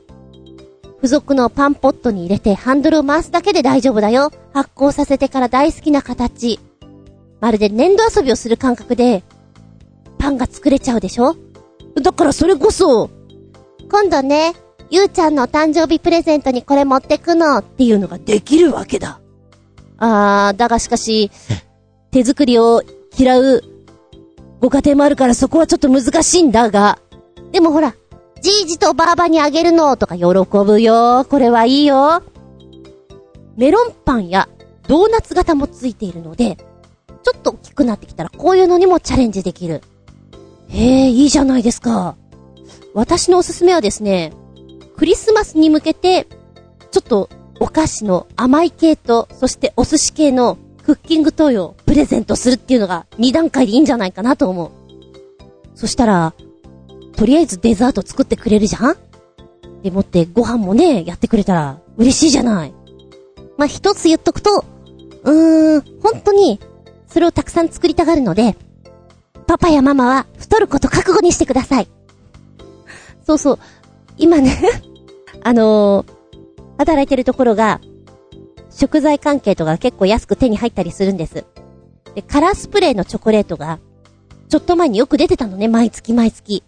[0.98, 4.32] 付属のパンポットに入れてハンドルを回すだけで大丈夫だよ。
[4.54, 6.60] 発酵させてから大好きな形。
[7.40, 9.24] まるで粘土遊びをする感覚で、
[10.18, 11.36] パンが作れちゃうでしょ？
[12.02, 13.10] だからそれこそ、
[13.90, 14.54] 今度ね、
[14.92, 19.22] ゆうちゃんのお誕生日プレゼントにこれ持ってくのっていうのができるわけだ。
[19.98, 21.32] あー、だがしかし、
[22.12, 22.82] 手作りを
[23.18, 23.64] 嫌う
[24.60, 27.00] ご家庭もあるからそこはちょっと難しいんだが。
[27.52, 27.96] でもほら、
[28.42, 31.26] じいじとばあばにあげるのとか喜ぶよ。
[31.30, 32.24] これはいいよ。
[33.56, 34.50] メロンパンや
[34.88, 36.58] ドーナツ型もついているので、
[37.24, 39.82] ちょっと大きくなってきたらこういうのにもチャレンジできる。
[40.68, 42.16] へえ、いいじゃないですか。
[42.94, 44.34] 私のおすすめはですね、
[44.98, 46.28] クリスマスに向けて、
[46.92, 50.58] ちょっとお菓子の甘い系と、そしてお寿司系の
[50.90, 54.72] クッキングトイをプレゼントするっていうのが2段階でいいんじゃないかなと思う。
[55.76, 56.34] そしたら、
[57.16, 58.98] とりあえずデザート作ってくれるじゃん？
[59.84, 62.74] でもってご飯もね、やってくれたら嬉しいじゃない。
[63.56, 64.66] まあ、一つ言っとくと、
[65.26, 66.60] うーん、本当に、
[67.08, 68.56] それをたくさん作りたがるので、
[69.46, 71.88] パパやママは太ること覚悟にしてください。
[73.28, 73.60] そうそう。
[74.18, 74.58] 今ね、
[75.44, 76.14] あのー
[76.80, 77.80] 働いてるところが、
[78.70, 81.46] 食材関係とか結構安く手に入ったりするんです。
[82.16, 83.80] で、カラースプレーのチョコレートが、
[84.50, 86.64] ちょっと前によく出てたのね、毎月毎月。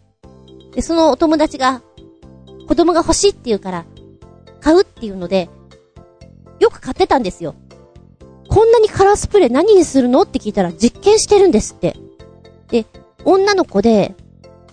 [0.73, 1.81] で、そのお友達が、
[2.67, 3.85] 子供が欲しいって言うから、
[4.59, 5.49] 買うっていうので、
[6.59, 7.55] よく買ってたんですよ。
[8.47, 11.95] こんなにカラースプレー何にするのって聞いたら実験してるんですって。
[12.69, 12.85] で、
[13.25, 14.15] 女の子で、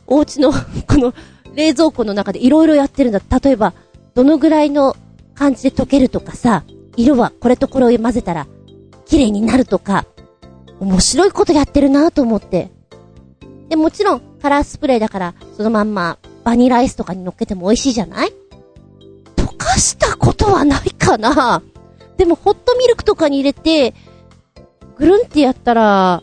[0.06, 0.52] お家の、
[0.86, 1.14] この、
[1.54, 3.20] 冷蔵庫の中でいろいろやってるんだ。
[3.42, 3.72] 例えば、
[4.14, 4.96] どのぐらいの
[5.34, 6.64] 感じで溶けるとかさ、
[6.98, 8.48] 色はこれとこれを混ぜたら、
[9.06, 10.04] 綺麗になるとか、
[10.80, 12.70] 面白いことやってるなと思って。
[13.68, 18.32] で、もちろん、カラースプレーだから、そのまんま、バニラアイスとかに乗っけても美味しいじゃない？
[19.36, 21.62] 溶かしたことはないかな
[22.16, 23.94] でも、ホットミルクとかに入れて、
[24.96, 26.22] ぐるんってやったら、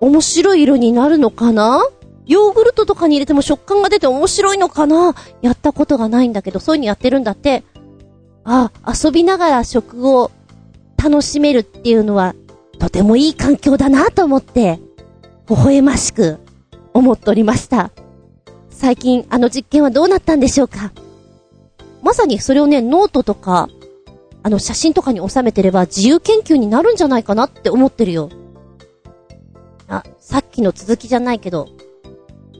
[0.00, 1.82] 面白い色になるのかな？
[2.26, 5.14] ヨーグルトとかに入れても食感が出て面白いのかな？
[5.42, 7.64] やったことがないんだけど、そういうのやってるんだって。
[8.52, 10.32] あ、遊びながら食を
[10.96, 12.34] 楽しめるっていうのは、
[12.80, 14.80] とてもいい環境だなと思って、
[15.48, 16.38] 微笑ましく
[16.92, 17.92] 思っておりました。
[18.68, 20.90] 最近あの実験はどうなったんでしょうか？
[22.02, 23.68] まさにそれをね、ノートとか、
[24.42, 28.30] あの写真とかに収めてれば自由研究になるんじゃないかなって思ってるよ。
[29.86, 31.68] あ、さっきの続きじゃないけど、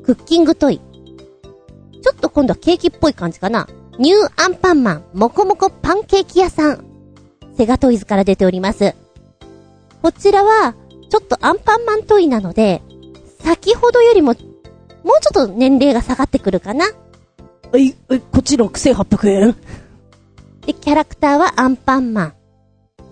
[0.04, 0.78] クッキングトイ。
[2.00, 3.66] ちょっと今度はケーキっぽい感じかな。
[3.98, 6.84] ニューアンパンマン、もこもこパンケーキ屋さん。
[7.56, 8.94] セガトイズから出ております。
[10.02, 10.74] こちらは、
[11.10, 12.82] ちょっとアンパンマントイなので、
[13.40, 14.36] 先ほどよりも、もう
[15.20, 16.86] ちょっと年齢が下がってくるかな。
[17.74, 19.56] え、え、こっちの6800円？
[20.66, 22.34] で、キャラクターはアンパンマン。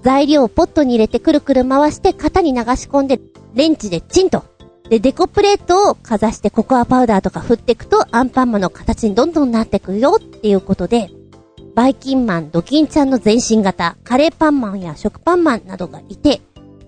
[0.03, 3.21] 材料をポットに入れてくるくる回して型に流し込んで、
[3.55, 4.45] レンチでチンと。
[4.89, 11.11] で、デコプレートをかざしてココアパウダーとか振っていくとアンパンマンの形にどんどんなってくよっていうことで、
[11.75, 16.41] バイキンマン、ドキンちゃんの全身型、カレーパンマンや食パンマンなどがいて、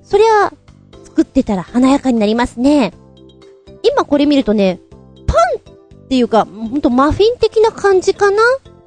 [0.02, 0.52] そりゃ、
[1.04, 2.92] 作ってたら華やかになりますね。
[3.82, 4.80] 今これ見るとね、
[5.26, 8.38] パンっていうか、ほんとマフィン的な感じかな？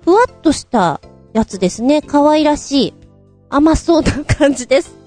[0.03, 0.99] ふわっとした
[1.33, 2.01] やつですね。
[2.01, 2.93] 可愛らしい。
[3.49, 4.97] 甘そうな感じです。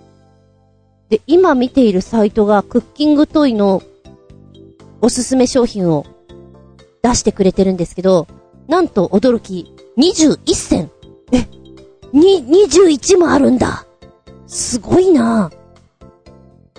[1.09, 3.83] で、今見ているサイトがクッキングトイの
[5.07, 6.05] おすすめ商品を
[7.01, 8.27] 出してくれてるんですけど、
[8.67, 10.91] なんと驚き、21選。
[11.31, 11.47] え、
[12.13, 13.87] に、21もあるんだ。
[14.49, 15.53] すごいな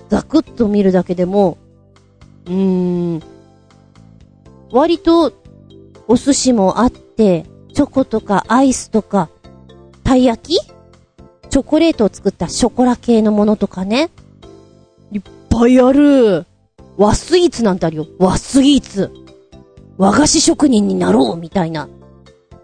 [0.09, 1.57] ざくっと見るだけでも、
[2.47, 3.23] うーん、
[4.71, 5.31] 割と
[6.09, 9.29] お寿司もあって、チョコとかアイスとか、
[10.03, 10.59] たい焼き？
[11.49, 14.09] チョコレートを作ったショコラ系のものとかね。
[15.13, 16.45] いっぱいある。
[16.97, 18.07] 和スイーツなんてあるよ。
[18.19, 19.11] 和スイーツ。
[19.97, 21.87] 和菓子職人になろうみたいな。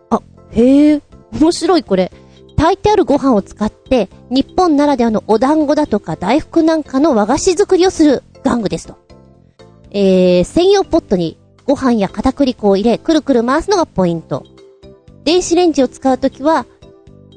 [0.09, 0.21] あ、
[0.51, 2.11] へえ、面白いこれ。
[2.57, 8.95] 炊いてあるご飯を使って、日本ならではのお団子だとか大福なんかの和菓子作りをする玩具ですと。
[9.91, 14.43] えー、専用ポットにご飯や片栗粉を入れ、くるくる回すのがポイント。
[15.23, 16.65] 電子レンジを使うときは、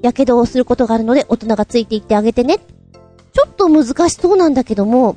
[0.02, 2.58] 火傷をすることがあるので大人がついていってあげてね。
[3.32, 5.16] ちょっと難しそうなんだけども、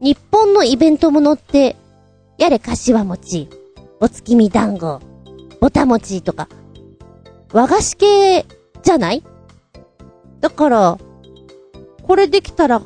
[0.00, 1.76] 日本のイベントものって、
[2.38, 3.48] やれ柏餅、
[4.00, 5.00] お月見団子、
[5.60, 6.48] ぼた餅とか、
[7.52, 8.46] 和菓子系
[8.82, 9.22] じゃない？
[10.40, 10.98] だから、
[12.02, 12.82] これできたら、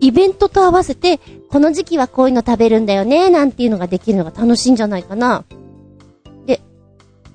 [0.00, 1.20] イベントと合わせて、
[1.50, 5.44] この時期はこういうの食べるんだよね、なんていうのができるのが楽しいんじゃないかな。
[6.46, 6.60] で、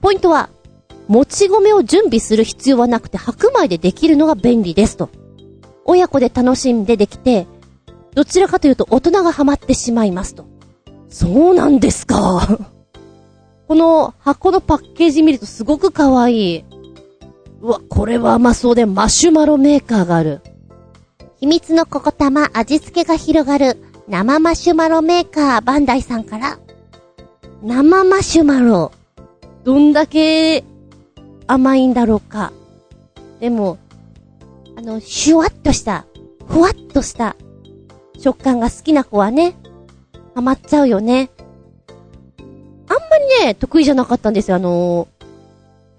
[0.02, 0.50] ポイントは、
[1.08, 5.10] もち米を準備する必要はなくて白米でできるのが便利ですと。
[5.86, 7.46] 親子で楽しんでできて、
[8.16, 10.46] どちらかというと大人がハマってしまいますと。
[11.10, 12.60] そうなんですか。
[13.68, 16.66] この箱のパッケージ見るとすごく可愛い。
[17.62, 20.42] うわ、これは甘そうでマシュマロメーカーがある。
[21.38, 26.60] 秘密のココ玉味付けが広がる生マシュマロメーカーバンダイさんから、
[27.64, 28.92] 生マシュマロ、
[29.64, 30.64] どんだけ
[31.48, 32.52] 甘いんだろうか。
[33.40, 33.78] でも、
[34.76, 36.06] あの、シュワッとした、
[36.48, 37.36] ふわっとした
[38.24, 39.54] 食感が好きな子はね、
[40.34, 41.30] ハマっちゃうよね。
[42.88, 44.56] あんまりね、得意じゃなかったんですよ。
[44.56, 45.10] あの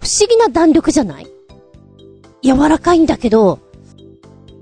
[0.01, 1.27] 不思議な弾力じゃない
[2.43, 3.59] 柔らかいんだけど、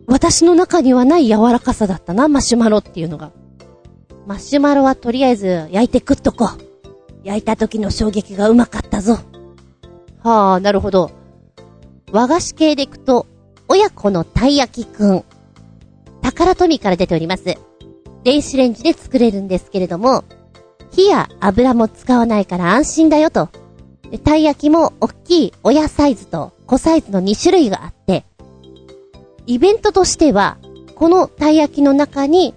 [0.08, 3.30] 私の中にはない柔らかさだったな、マシュマロっていうのが。
[4.26, 6.48] マシュマロはとりあえず焼いて食っとこう。
[7.22, 9.20] 焼いた時の衝撃がうまかったぞ。
[10.24, 11.12] はあ、なるほど。
[12.10, 13.28] 和菓子系でいくと、
[13.68, 15.24] 親子のたい焼きくん。
[16.22, 17.58] 宝富から出ております。
[18.24, 20.24] 電子レンジで作れるんですけれども、
[20.92, 23.48] 火や油も使わないから安心だよと。
[24.10, 28.24] でたい焼きも大きい親サイズと小サイズの2種類があって、
[29.46, 30.58] イベントとしては、
[30.94, 32.54] このたい焼きの中に、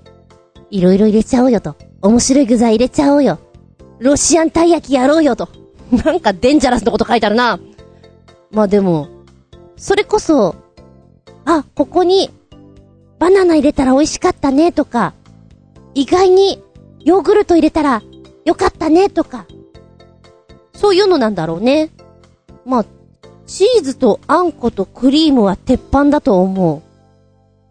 [0.70, 1.76] いろいろ入れちゃおうよと。
[2.02, 3.40] 面白い具材入れちゃおうよ。
[4.00, 5.50] ロシアンたい焼きやろうよと。
[5.92, 7.60] なんかデンジャラスなこと書いてあるな。
[8.52, 9.08] まあでも、
[9.78, 10.56] それこそ、
[11.46, 12.30] あ、ここに、
[13.20, 15.14] バナナ入れたら美味しかったねとか、
[15.94, 16.62] 意外に、
[17.00, 18.02] ヨーグルト入れたら、
[18.46, 19.46] よかったねとか、
[20.74, 21.90] そういうのなんだろうね。
[22.66, 22.86] まあ、
[23.46, 26.82] チーズとあんことクリームは鉄板だと思う。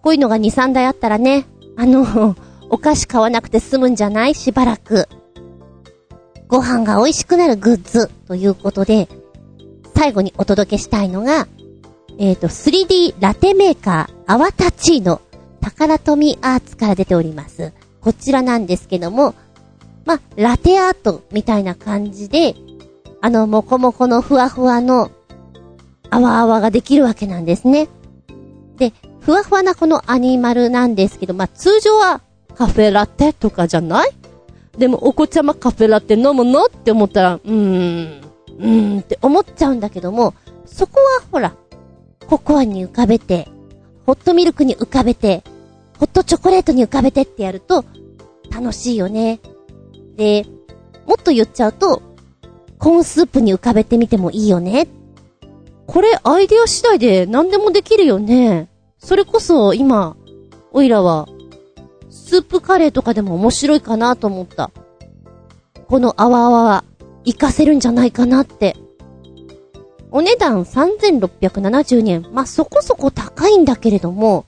[0.02, 2.36] こういうのが2、3台あったらね、あの、
[2.70, 4.34] お菓子買わなくて済むんじゃない？
[4.34, 5.08] しばらく。
[6.48, 9.08] ご飯が美味しくなるグッズということで、
[9.94, 11.46] 最後にお届けしたいのが、
[12.18, 15.20] えっ、と、3D ラテメーカー、アワタチーノ、
[15.64, 17.72] 宝富アーツから出ております。
[18.02, 19.34] こちらなんですけども、
[20.04, 22.54] ま、ラテアートみたいな感じで、
[23.22, 25.10] あの、もこもこのふわふわの、
[26.10, 27.88] 泡泡ができるわけなんですね。
[28.76, 32.20] で、ふわふわなこのアニマルなんですけど、まあ、通常は
[32.54, 34.10] カフェラテとかじゃない？
[34.76, 36.66] でも、お子ちゃまカフェラテ飲むの？
[36.66, 38.20] って思ったら、うーん、
[38.58, 40.34] うーんって思っちゃうんだけども、
[40.66, 41.54] そこはほら、
[42.26, 43.48] ココアに浮かべて、
[44.04, 45.42] ホットミルクに浮かべて、
[45.98, 47.84] ホットチョコレートに浮かべてってやると、
[48.50, 49.40] 楽しいよね。
[50.16, 50.46] で、
[51.06, 52.02] もっと言っちゃうと、
[52.78, 54.88] コーンスープに浮かべてみてもいいよね。
[55.86, 58.68] これアイデア次第で何でもできるよね。
[58.98, 60.16] それこそ今、
[60.72, 61.28] おいらは、
[62.10, 64.70] スープカレーとかでも面白いかなと思った。
[65.88, 66.84] この泡泡は、
[67.24, 68.76] 活かせるんじゃないかなって。
[70.10, 72.26] お値段3670円。
[72.32, 74.44] まあ、そこそこ高いんだけれども、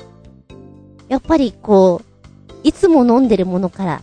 [1.08, 4.02] やっぱりこう、いつも飲んでるものから、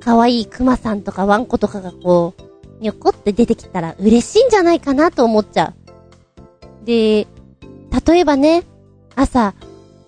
[0.00, 5.72] 可愛いクマさんとかワンコとかがこう、にょこって出てきたら嬉しいんじゃないかなと思っちゃ
[6.82, 6.84] う。
[6.84, 7.26] で、
[8.06, 8.64] 例えばね、
[9.14, 9.54] 朝、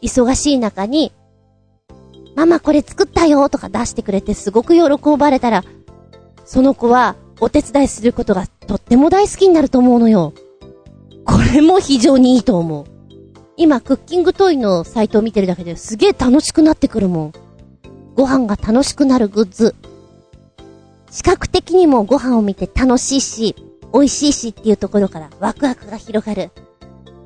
[0.03, 1.13] 忙しい中に、
[2.35, 5.65] ママこれ作ったよとか出してくれてすごく喜ばれたら、
[6.45, 10.33] その子はお手伝いすることがとっても大好きになると思うのよ。
[11.25, 12.94] これも非常にいいと思う。
[13.57, 17.33] 今、クッキングトイのサイトを見てるだけですげえ楽しくなってくるもん。
[18.15, 19.75] ご飯が楽しくなるグッズ。
[21.11, 23.55] 視覚的にもご飯を見て楽しいし、
[23.93, 26.51] 美味しいしっていうところからワクワクが広がる。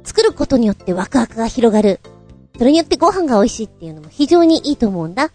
[0.05, 2.01] 作ることによってワクワクが広がる。
[2.59, 5.31] それによってご飯が美味しいっていうのも非常にいいと思うんだ。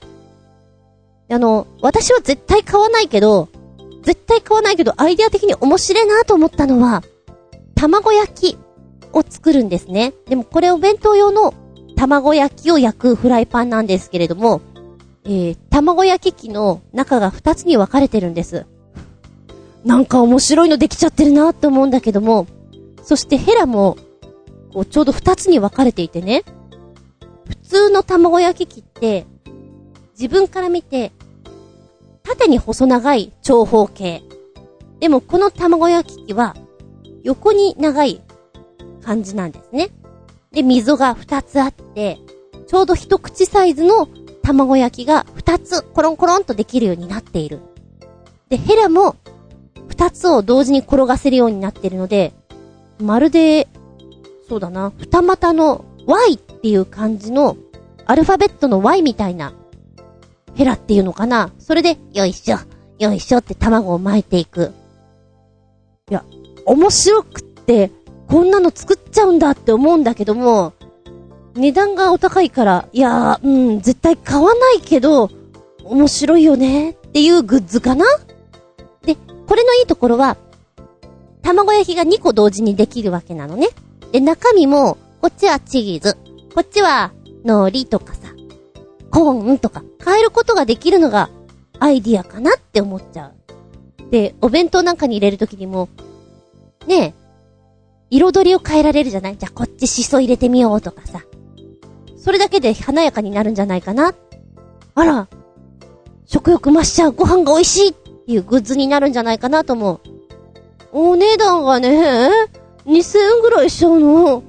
[1.32, 3.50] あの、私は絶対買わないけど、
[4.04, 7.02] 絶対買わないけど、アイデア的に面白いなと思ったのは、
[7.76, 8.58] 卵焼き
[9.14, 10.14] を作るんですね。
[10.28, 11.54] でもこれお弁当用の
[11.96, 14.62] 卵焼きを焼くフライパンなんですけれども、
[15.26, 18.66] えー、卵焼き器の中が2つに分かれてるんです。
[19.86, 22.48] なんか面白いのできちゃってるなって思うんだけども、
[23.04, 23.98] そしてヘラも、
[24.74, 26.44] こうちょうど2つに分かれていてね、
[27.46, 29.26] 普通の卵焼き器って、
[30.14, 31.12] 自分から見て、
[32.24, 34.24] 縦に細長い長方形。
[35.00, 36.56] でもこの卵焼き器は、
[37.24, 38.22] 横に長い
[39.04, 39.90] 感じなんですね。
[40.52, 42.18] で、溝が2つあって、
[42.68, 44.08] ちょうど一口サイズの
[44.42, 47.60] 卵焼きが2つコロンコロンとできるようになっている。
[48.50, 49.16] で、ヘラも
[49.90, 52.34] 2つを同時に転がせるようになっているので、
[53.00, 53.68] まるで、
[54.48, 57.58] そうだな、二股の Y っていう感じの、
[58.06, 59.54] アルファベットの Y みたいな、
[60.56, 62.58] ヘラっていうのかなそれで、よいしょ、
[63.00, 64.72] よいしょって卵を巻いていく。
[66.10, 66.24] いや、
[66.66, 67.92] 面白くって、
[68.28, 70.74] こんなの作っちゃうんだって思うんだけども、
[71.56, 75.30] 値段がお高いから、いやー、うん、絶対買わないけど、
[75.84, 78.06] 面白いよねっていうグッズかな？
[79.04, 79.16] で、
[79.48, 80.38] これのいいところは、
[81.42, 83.68] 卵焼きが2個同時にできるわけなのね。
[84.12, 86.18] で、中身も、こっちはチーズ、
[86.56, 87.12] こっちは
[87.44, 88.34] 海苔とかさ、
[89.12, 91.30] コーンとか変えることができるのが
[91.80, 93.34] アイディアかなって思っちゃう。
[94.10, 95.90] で、お弁当なんかに入れるときにも、
[96.88, 97.14] ねえ、
[98.16, 99.38] 彩りを変えられるじゃない？
[99.38, 101.24] じゃあこっちシソ入れてみようとかさ。
[102.16, 104.14] それだけで華やかになるんじゃないかな。
[104.96, 105.28] あら、
[106.26, 110.00] 食欲増しちゃうご飯が美味しいっていうグッズになるんじゃないかなと思う。
[110.92, 112.30] お値段がね、
[112.86, 114.44] 2000円ぐらいしちゃうの。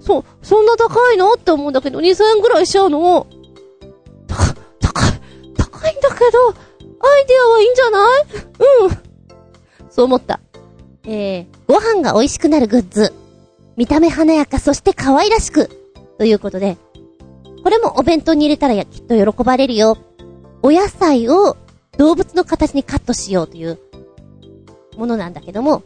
[0.00, 1.32] そ、そんな高いの？
[1.32, 3.26] って思うんだけど、2000円ぐらいしちゃうの。
[4.28, 5.12] 高、高い、
[5.56, 8.22] 高いんだけど、アイデアはいいんじゃない？
[8.84, 9.90] うん。
[9.90, 10.40] そう思った。
[11.04, 13.12] えー、ご飯が美味しくなるグッズ。
[13.76, 15.68] 見た目華やか、そして可愛らしく。
[16.18, 16.76] ということで、
[17.62, 19.98] これもお弁当に入れたらきっと喜ばれるよ。
[20.62, 21.56] お野菜を
[21.98, 23.78] 動物の形にカットしようという
[24.96, 25.82] ものなんだけども、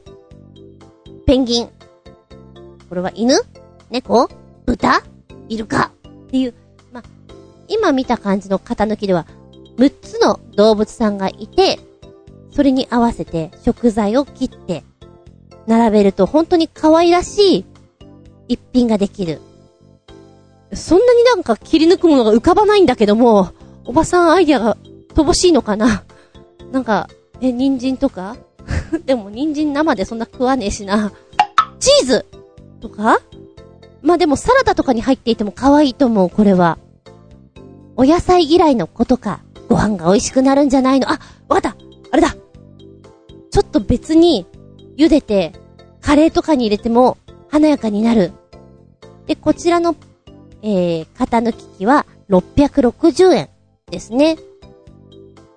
[1.27, 1.69] ペンギン。
[2.89, 3.35] これは犬？
[3.91, 4.29] 猫？
[4.67, 5.03] 豚？
[5.49, 5.93] イルカ？
[6.09, 6.55] っていう、
[6.93, 7.03] ま、
[7.69, 9.27] 今見た感じの型抜きでは、
[9.79, 11.79] 6つの動物さんがいて、
[12.51, 14.83] それに合わせて食材を切って、
[15.67, 17.65] 並べると本当に可愛らしい
[18.49, 19.41] 一品ができる。
[20.73, 23.51] そんなになんか切り抜くものが浮かばないんだけども、
[23.85, 24.77] おばさんアイディアが
[25.15, 26.05] 乏しいのかな。
[26.73, 27.09] なんか、
[27.41, 28.37] え、人参とか？
[29.07, 31.13] でも人参生でそんな食わねえしな。
[31.79, 32.27] チーズ！
[32.81, 33.21] とか？
[34.03, 36.79] まあでもサラダとかに入っていても可愛いと思う、これは。
[37.97, 41.09] お野菜嫌いの子とか、ご飯が美味しくなるんじゃないの？
[41.11, 41.77] あ、わかった！
[42.11, 42.35] あれだ！
[43.51, 44.47] ちょっと別に、
[44.97, 45.53] 茹でて、
[46.01, 47.19] カレーとかに入れても、
[47.49, 48.33] 華やかになる。
[49.27, 49.97] で、こちらの、
[50.63, 53.49] えー、型抜き器は、660円
[53.91, 54.37] ですね。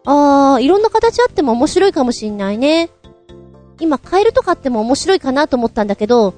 [0.05, 2.89] あー、いろんな形あっても面白いかもしんないね。
[3.79, 6.33] 今、カエルとかあっても面白いかなと思ったんだけど、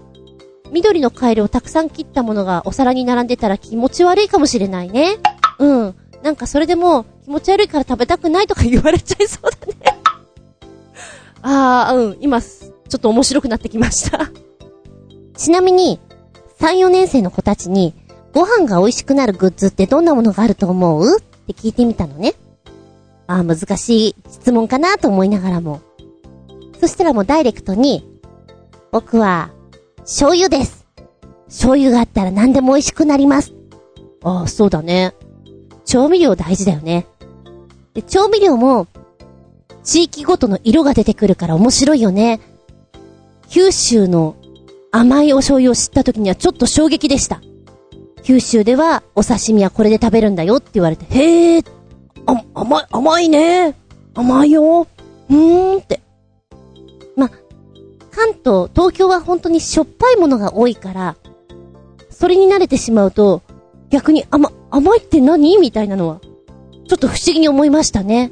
[0.71, 5.17] 緑のカエルをたくさん切ったものがお皿に並んでたら気持ち悪いかもしれないね。
[5.59, 5.95] うん。
[6.23, 10.01] なんかそれでも気持ち悪いから食べたくないとか言われちゃいそうだね。
[11.41, 12.17] あー、うん。
[12.21, 12.39] 今、
[12.91, 14.29] ちょっと面白くなってきました。
[15.37, 15.97] ちなみに、
[16.59, 17.93] 3、4年生の子たちに、
[18.33, 21.17] ご飯が美味しくなるグッズってどんなものがあると思う？
[21.17, 22.33] って聞いてみたのね。
[23.27, 25.79] あー、難しい質問かなと思いながらも。
[26.81, 28.05] そしたらもうダイレクトに、
[28.91, 29.51] 僕は、
[29.99, 30.85] 醤油です。
[31.45, 33.53] 醤油があったら何でも美味しくなります。
[34.21, 35.13] ああ、そうだね。
[35.85, 37.07] 調味料大事だよね。
[37.93, 38.87] で、調味料も、
[39.83, 42.41] 地域ごとの色が出てくるから面白いよね。
[43.51, 44.37] 九州の
[44.93, 47.41] 甘いお醤油を知った時にはちょっと衝撃でした。
[48.23, 51.63] 九州ではお刺身はこれで食べるんだよって言われて、へえ、
[52.27, 53.75] あ、甘い、甘いね。
[54.15, 54.87] 甘いよ。
[55.29, 56.01] うーんって。
[57.17, 57.29] ま、
[58.09, 61.17] 関東、東京は本当にしょっぱいものが多いから、
[62.09, 63.41] それに慣れてしまうと、
[63.89, 66.21] 逆に甘、甘いって何みたいなのは、
[66.87, 68.31] ちょっと不思議に思いましたね。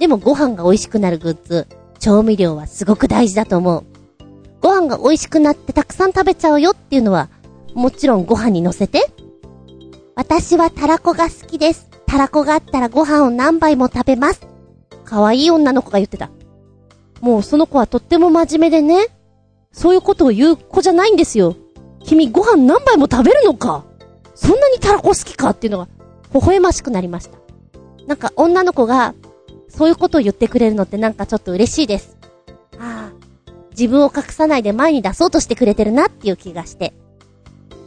[0.00, 1.68] でもご飯が美味しくなるグッズ、
[2.00, 3.89] 調味料はすごく大事だと思う。
[4.80, 7.28] 飯が美味しくなってたくさん食べちゃうよっていうのは、
[7.74, 9.10] もちろんご飯に乗せて。
[10.14, 11.88] 私はたらこが好きです。
[12.06, 14.46] たらこがあったらご飯を何杯も食べます。
[15.04, 16.30] 可愛い女の子が言ってた。
[17.20, 19.06] もうその子はとっても真面目でね。
[19.72, 21.54] そういうことを言う子じゃないんですよ。
[22.04, 23.84] 君ご飯何杯も食べるのか
[24.34, 25.88] そんなにたらこ好きかっていうのが、
[26.32, 27.38] 微笑ましくなりました。
[28.06, 29.14] なんか女の子が、
[29.68, 32.16] そういうことを言ってくれるのってなんかちょっと嬉しいです。
[32.78, 33.09] ああ、
[33.80, 36.92] 自分を隠さないで前に出そうとしてくれてるなっていう気がして。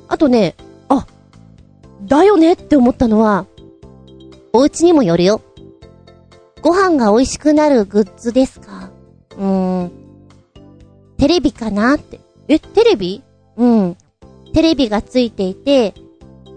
[0.08, 0.56] あとね、
[0.90, 1.06] あ、
[2.02, 3.46] だよねって思ったのは、
[4.54, 5.42] お家にもよるよ。
[6.64, 8.90] ご飯が美味しくなるグッズですか？
[9.38, 9.92] うーん。
[11.18, 12.20] テレビかなって。
[12.48, 13.22] え、テレビ？
[13.58, 13.98] うん。
[14.54, 15.94] テレビがついていて、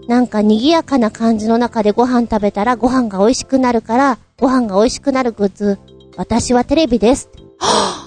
[0.07, 5.77] なんか賑やかな感じの中でご飯食べたらご飯が美味しくなるから、ご飯が美味しくなるグッズ。
[6.15, 7.29] 私はテレビです。
[7.59, 8.06] は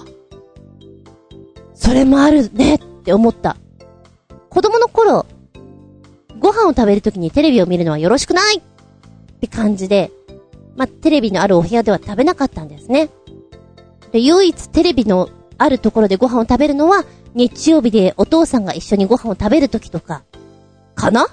[1.81, 3.57] それもあるねって思った。
[4.49, 5.25] 子供の頃、
[6.39, 8.61] ご飯を食べるときにテレビを見るのはよろしくないっ
[9.41, 10.11] て感じで、
[10.75, 13.09] まあ、テレビのあるお部屋では食べなかったんですね。
[14.11, 17.03] で、唯一テレビのあるところでご飯を食べるのは、
[17.33, 20.23] 日曜日でお父さんが一緒にご飯を食べるときとか、
[20.93, 21.27] かな？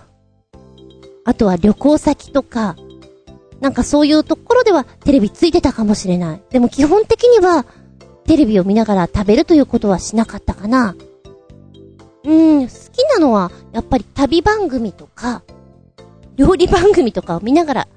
[1.24, 2.74] あとは旅行先とか、
[3.60, 6.42] なんかそういうところではテレビついてたかもしれない。
[6.50, 7.66] でも基本的には、
[8.28, 10.94] テレビを見ながら食べるということはしなかったかな。
[12.24, 15.42] うーん、好きなのは、やっぱり旅番組とか、
[16.36, 17.88] 料理番組とかを見ながら、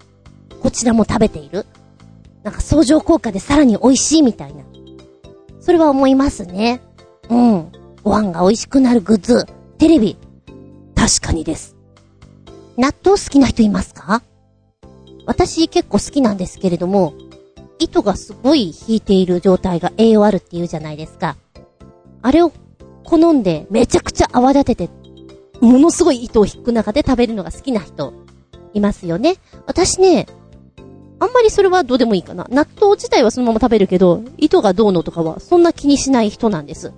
[0.61, 1.65] こちらも食べている。
[2.43, 4.63] なんか相乗効果でさらに美味しいみたいな。
[5.59, 6.81] それは思いますね。
[7.29, 7.71] うん。
[8.01, 9.45] ご飯が美味しくなるグッズ、
[9.77, 10.17] テレビ。
[10.95, 11.75] 確かにです。
[12.77, 14.23] 納豆好きな人いますか？
[15.25, 17.13] 私結構好きなんですけれども、
[17.81, 21.35] 糸がすごい引いている状態が栄養あるって言うじゃないですか。
[22.21, 22.51] あれを
[23.03, 24.89] 好んでめちゃくちゃ泡立てて、
[25.59, 28.13] ものすごい糸を引く中で食べるのが好きな人、
[28.73, 29.35] いますよね。
[29.65, 30.27] 私ね、
[31.19, 32.47] あんまりそれはどうでもいいかな。
[32.51, 36.93] 納豆自体はそのまま食べるけど、糸がどうのとかはそんな気にしない人なんです。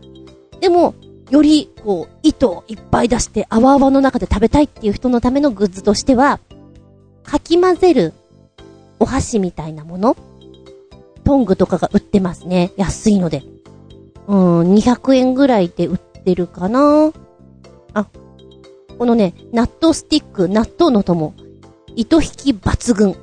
[0.60, 0.96] でも、
[1.30, 6.42] より、こう、糸をいっぱい出して泡々の中で食べたいっていう人のためのグッズとしては、
[7.24, 8.14] かき混ぜる
[9.00, 10.18] お箸みたいなもの
[11.24, 12.72] トングとかが売ってますね。
[12.78, 13.44] 安いので。
[14.28, 17.12] うん、200円ぐらいで売ってるかな
[17.94, 18.08] あ、
[18.98, 21.34] このね、納豆スティック、納豆の友、
[21.96, 23.14] 糸引き抜群。
[23.14, 23.20] こ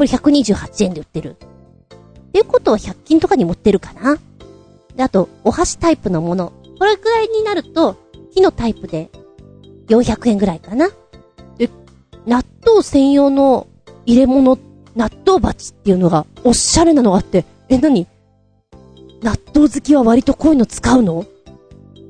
[0.00, 1.36] れ128円で売ってる。
[1.38, 4.16] っていうことは100均とかに持ってるかな
[4.96, 6.52] で、あと、お箸タイプのもの。
[6.78, 7.96] これくらいになると、
[8.34, 9.10] 木のタイプで
[9.88, 10.90] 400円ぐらいかな。
[11.58, 11.70] で、
[12.26, 13.66] 納豆専用の
[14.06, 14.58] 入れ物っ、
[14.94, 18.06] 納豆鉢っていうのがおしゃれなのがあって、え、なに
[19.22, 21.24] 納豆好きは割とこういうの使うの？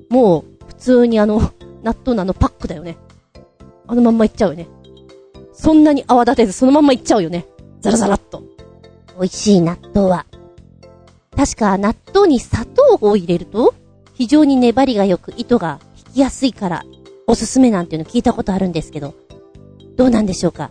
[0.08, 1.52] もう、普通にあの、
[1.82, 2.96] 納豆のあのパックだよね。
[3.86, 4.68] あのまんまいっちゃうよね。
[5.52, 7.46] そんなに泡立てずそのまんまいっちゃうよね。
[7.80, 8.42] ザラザラっと。
[9.18, 10.26] 美味しい納豆は。
[11.36, 13.74] 確か納豆に砂糖を入れると、
[14.14, 16.84] 非常に粘りが良く糸が引きやすいから、
[17.26, 19.14] おすすめなんていうの聞いたことあるんですけど、
[19.96, 20.70] どうなんでしょうか、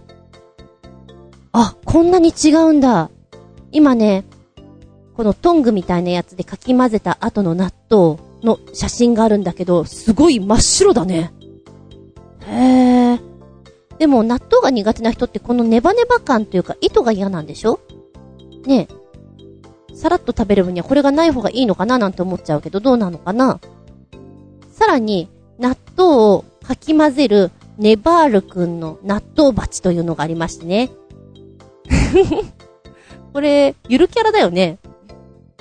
[1.91, 3.09] こんなに違うんだ。
[3.73, 4.23] 今ね、
[5.13, 11.33] このトングみたいなやつでかき混ぜた後の納豆の写真があるんだけど、すごい真っ白だね。
[12.47, 13.19] へえ。
[13.99, 17.81] でも納豆が苦手な人ってこのネバネバ感というか糸が嫌なんでしょ？
[18.65, 18.87] ね
[19.89, 19.95] え。
[19.95, 23.59] さらっと食べる分にはこれがない方がいいのかななんて思っちゃうけど、どうなのかな？
[24.71, 25.29] さらに、
[25.59, 30.89] 納豆をかき混ぜるネバールくんの納豆鉢というのがありましてね。
[33.33, 34.79] これ、ゆるキャラだよね。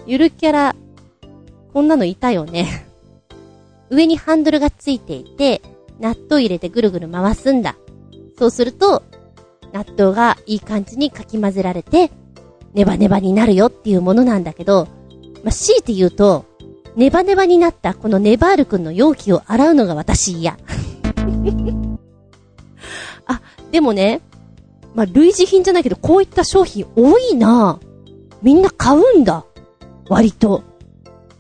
[0.07, 0.77] ゆるキャラ、
[1.73, 2.87] こんなのいたよね。
[3.91, 5.63] 上にハンドルがついていて、
[5.99, 7.77] 納豆入れてぐるぐる回すんだ。
[8.39, 9.03] そうすると、
[9.73, 12.11] 納豆がいい感じにかき混ぜられて、
[12.75, 14.89] ネバネバになるよっていうものなんだけど、
[15.45, 16.45] まあ、強いて言うと、
[16.97, 20.59] ネバネバになったこのネバールくんの容器を洗うのが私嫌。
[23.27, 23.41] あ、
[23.71, 24.21] でもね、
[24.95, 27.79] まあ、類似品じゃないけど、こういった商品多いな
[28.43, 29.45] みんな買うんだ。
[30.09, 30.63] 割と。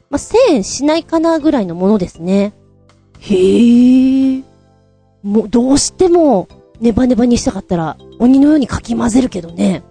[0.08, 2.52] まあ、1000円しないかなぐらいのものですね。
[3.18, 4.42] へえ。
[5.22, 6.48] もう、どうしても、
[6.80, 9.82] ネバネバにしたかったら、鬼のようにかき混ぜるけどね。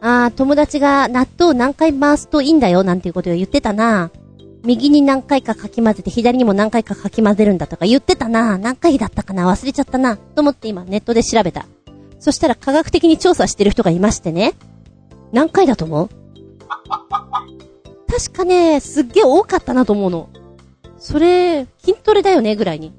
[0.00, 4.10] あー、友達が納豆何回回すといいんだよ、なんていうことを言ってたな。
[4.64, 8.58] 右に何回かかき混ぜて、左にも何回かかき混ぜるんだとか言ってたな。
[8.58, 9.50] 何回だったかな？
[9.50, 10.16] 忘れちゃったな。
[10.16, 11.66] と思って今ネットで調べた。
[12.22, 14.54] そしたら科学的に調査してる人がいましてね。
[15.32, 16.08] 何回だと思う？
[18.06, 20.28] 確かね、すっげえ多かったなと思うの。
[20.98, 22.92] それ、筋トレだよね、ぐらいに。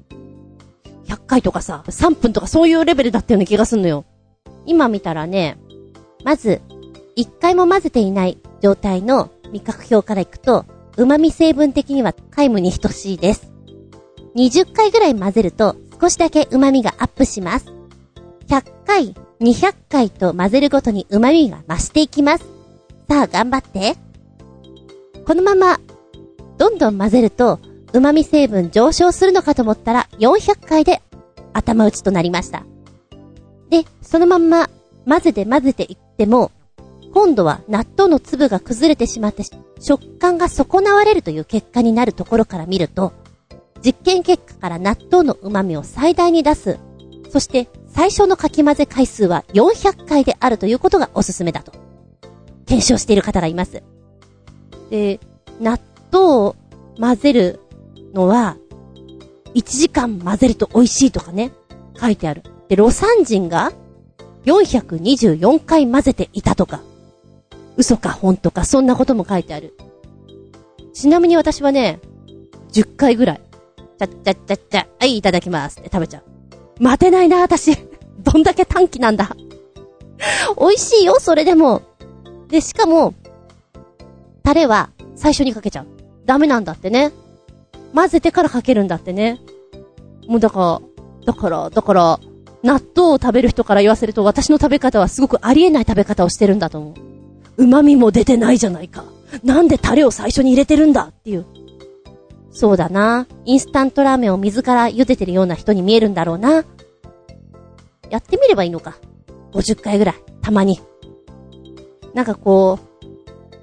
[1.06, 4.04] 100回とかさ、3分とかそういうレベルだったような気がすんのよ。
[4.66, 5.56] 今見たらね、
[6.22, 6.60] まず、
[7.16, 10.66] 1回も混ぜていない状態の味覚表からいくと、
[10.98, 13.50] 旨味成分的には皆無に等しいです。
[14.36, 17.72] 20回ぐらい混ぜると少しだけ旨味がアップします。
[18.48, 22.44] 100回、200回と混ぜるごとに旨味が増していきます。
[23.08, 23.96] さあ頑張って。
[25.26, 25.80] このまま、
[26.58, 27.58] どんどん混ぜると、
[27.92, 31.00] 旨味成分上昇するのかと思ったら400回で
[31.52, 32.64] 頭打ちとなりました。
[33.70, 34.68] で、そのまま
[35.06, 36.50] 混ぜて混ぜていっても、
[37.12, 39.44] 今度は納豆の粒が崩れてしまって
[39.80, 43.12] 食感が損なわれるという結果になるところから見ると、
[43.84, 46.78] 実験結果から納豆の旨味を最大に出す。
[47.30, 51.72] そして最初のかき混ぜ回数は400回であるということがおすすめだと。
[52.66, 53.84] 検証している方がいます。
[54.90, 55.20] で、
[55.60, 55.78] 納
[56.10, 56.56] 豆を
[56.98, 57.60] 混ぜる
[58.12, 58.56] のは、
[59.54, 61.52] 1時間混ぜると美味しいとかね、
[61.96, 62.42] 書いてある。
[62.68, 63.72] で、ロサン人が
[64.44, 66.80] 424回混ぜていたとか。
[67.76, 69.76] 嘘か本とかそんなことも書いてある。
[70.92, 72.00] ちなみに私はね、
[72.72, 73.40] 10回ぐらい。
[73.98, 76.33] ちゃっちゃっちゃっちゃ、はい、いただきますって食べちゃう。
[76.78, 77.76] 待てないな、私。
[78.18, 79.36] どんだけ短期なんだ。
[80.58, 81.82] 美味しいよ、それでも。
[82.48, 83.14] で、しかも、
[84.42, 85.86] タレは最初にかけちゃう。
[86.24, 87.12] ダメなんだってね。
[87.94, 89.40] 混ぜてからかけるんだってね。
[90.26, 90.80] もうだか
[91.26, 92.20] ら、だから、だから、
[92.62, 96.94] 納豆を食べる人から言わせると私の食べ方はすごくありえない食べ方をしてるんだと思う。
[97.58, 99.04] 旨味も出てないじゃないか。
[99.42, 101.44] なんでタレを最初に入れてるんだっていう。
[102.54, 103.26] そうだな。
[103.44, 106.64] インスタントラーメンを水から茹でてるような人に見えるんだろうな。
[108.10, 108.96] やってみればいいのか。
[109.52, 110.14] 50回ぐらい。
[110.40, 110.80] たまに。
[112.14, 113.04] なんかこう、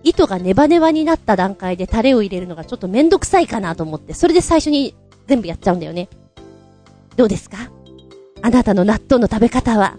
[0.03, 4.93] 糸がネバネバになった段階でタレを入れるのがちょっとめんどくさいかなと思って、それで最初に
[5.25, 6.09] 全部やっちゃうんだよね。
[7.15, 7.71] どうですか？
[8.41, 9.95] あなたの納豆の食べ方は？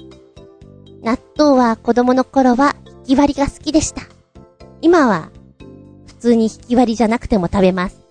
[1.02, 4.02] 納豆は子供の頃は引き割りが好きでした。
[4.82, 5.30] 今は、
[6.06, 8.01] 普通に引き割りじゃなくても食べます。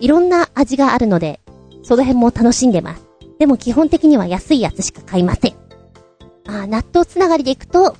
[0.00, 1.40] いろんな味があるので、
[1.82, 3.02] その辺も楽しんでます。
[3.38, 5.54] でも基本的には安いやつしか買いません。
[6.46, 7.96] あ、納豆つながりでいくと、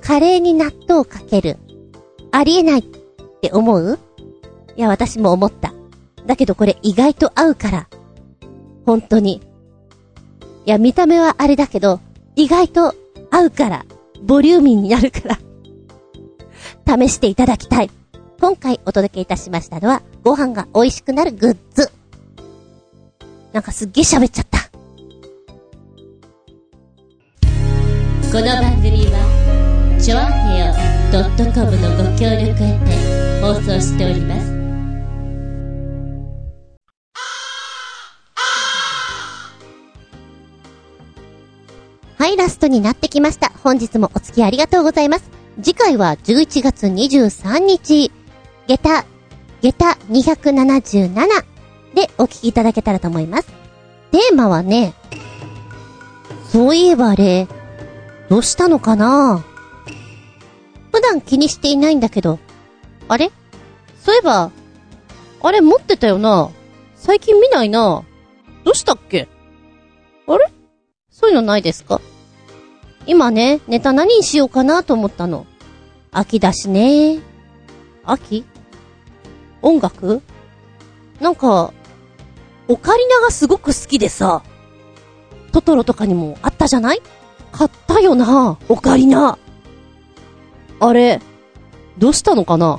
[0.00, 1.58] カレーに納豆をかける。
[2.30, 2.82] ありえないっ
[3.40, 3.98] て思う？
[4.76, 5.72] いや、私も思った。
[6.26, 7.88] だけどこれ意外と合うから。
[8.86, 9.42] 本当に。
[10.66, 12.00] いや、見た目はあれだけど、
[12.36, 12.94] 意外と
[13.30, 13.86] 合うから。
[14.22, 15.20] ボリューミーになるか
[16.86, 17.90] ら試していただきたい。
[18.40, 21.90] 今回お届けいたしましたのは、ご飯が美味しくなるグッズ。
[23.52, 24.58] なんかすっげえ喋っちゃった。
[28.30, 30.72] この番組は、ちょあへよ
[31.52, 34.58] .com のご協力へて放送しております。
[42.18, 43.50] はい、ラストになってきました。
[43.64, 45.28] 本日もお付き合いありがとうございます。
[45.60, 48.12] 次回は11月23日、
[48.68, 49.06] 下駄、
[49.62, 51.14] 下駄277
[51.94, 53.48] でお聞きいただけたらと思います。
[54.12, 54.92] テーマはね、
[56.50, 57.48] そういえばあれ、
[58.28, 59.42] どうしたのかな？
[60.92, 62.38] 普段気にしていないんだけど、
[63.08, 63.30] あれ？
[64.02, 64.50] そういえば、
[65.42, 66.50] あれ持ってたよな。
[66.94, 68.04] 最近見ないな。
[68.64, 69.28] どうしたっけ？
[70.26, 70.46] あれ？
[71.10, 72.02] そういうのないですか？
[73.06, 75.46] 今ね、ネタ何にしようかなと思ったの。
[76.12, 77.20] 秋だしね。
[78.04, 78.44] 秋？
[79.62, 80.22] 音楽？
[81.20, 81.72] なんか、
[82.68, 84.42] オカリナがすごく好きでさ、
[85.52, 87.02] トトロとかにもあったじゃない？
[87.50, 89.38] 買ったよな、オカリナ。
[90.80, 91.20] あれ、
[91.96, 92.78] どうしたのかな？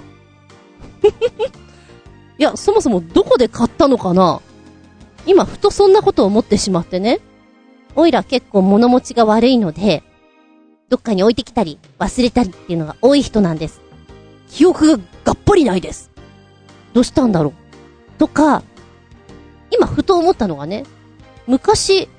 [2.38, 4.42] いや、そもそもどこで買ったのかな？
[5.26, 7.20] 今、ふとそんなことを思ってしまってね。
[7.96, 10.04] おいら結構物持ちが悪いので、
[10.88, 13.82] どっかに置いてきたり、忘れたりっていうのが多い人なんです。
[14.50, 16.09] 記憶ががっぽりないです。
[16.94, 17.54] どうしたんだろう？
[18.18, 18.64] とか、
[19.72, 20.86] 今ふと思ったのがね、
[21.48, 22.10] 昔、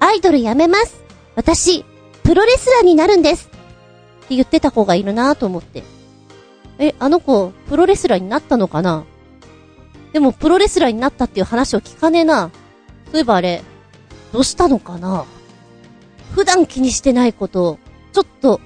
[0.00, 1.02] アイドルやめます
[1.36, 1.84] 私、
[2.22, 3.48] プロレスラーになるんです
[4.24, 5.82] って言ってた方がいるなと思って。
[6.78, 9.04] え、あの子、プロレスラーになったのかな？
[10.12, 12.50] でも、プロレスラーになったっていう話を聞かねえな。
[13.06, 13.62] そういえばあれ、
[14.32, 15.24] どうしたのかな？
[16.34, 17.78] 普段気にしてないことを、
[18.12, 18.60] ちょっと、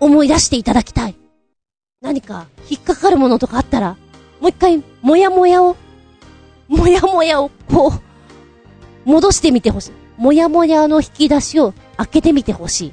[0.00, 1.16] 思い出していただきたい。
[2.00, 3.96] 何か、引っかかるものとかあったら、
[4.40, 5.76] もう一回、もやもやを、
[6.68, 9.92] もやもやを、こう、戻してみてほしい。
[10.16, 12.92] もやもやの引き出しを開けてみてほしい。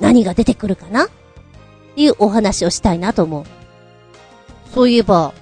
[0.00, 1.04] 何が出てくるかな？
[1.04, 1.08] っ
[1.94, 3.44] ていうお話をしたいなと思う。
[4.74, 5.32] そういえば、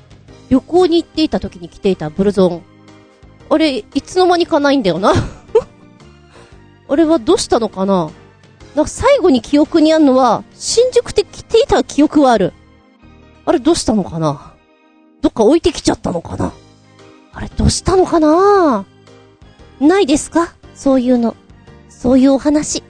[0.50, 2.62] 旅行に行っていた時に着ていたブルゾン。
[3.50, 5.12] あれ、いつの間にかないんだよな。
[6.88, 8.10] あれはどうしたのかな？
[8.74, 12.52] なんか最後に記憶にあるのは、新宿で着ていた記憶はある。
[13.46, 14.53] あれどうしたのかな？
[15.24, 16.52] どっか置いてきちゃったのかな？
[17.32, 18.84] あれどうしたのかな？
[19.80, 20.52] ないですか？
[20.74, 21.34] そういうの。
[21.88, 22.82] そういうお話。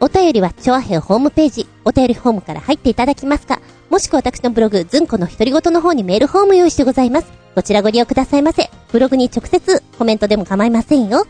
[0.00, 7.28] お便りは、チョアヘオホームページ、お便りフォームから入っていただきますか、もしくは私のブログ、ズンコの独り言の方にメールフォーム用意してございます。
[7.54, 8.68] こちらご利用くださいませ。
[8.90, 11.24] ブログに直接コメントでも構いませんよ。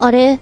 [0.00, 0.40] あれ？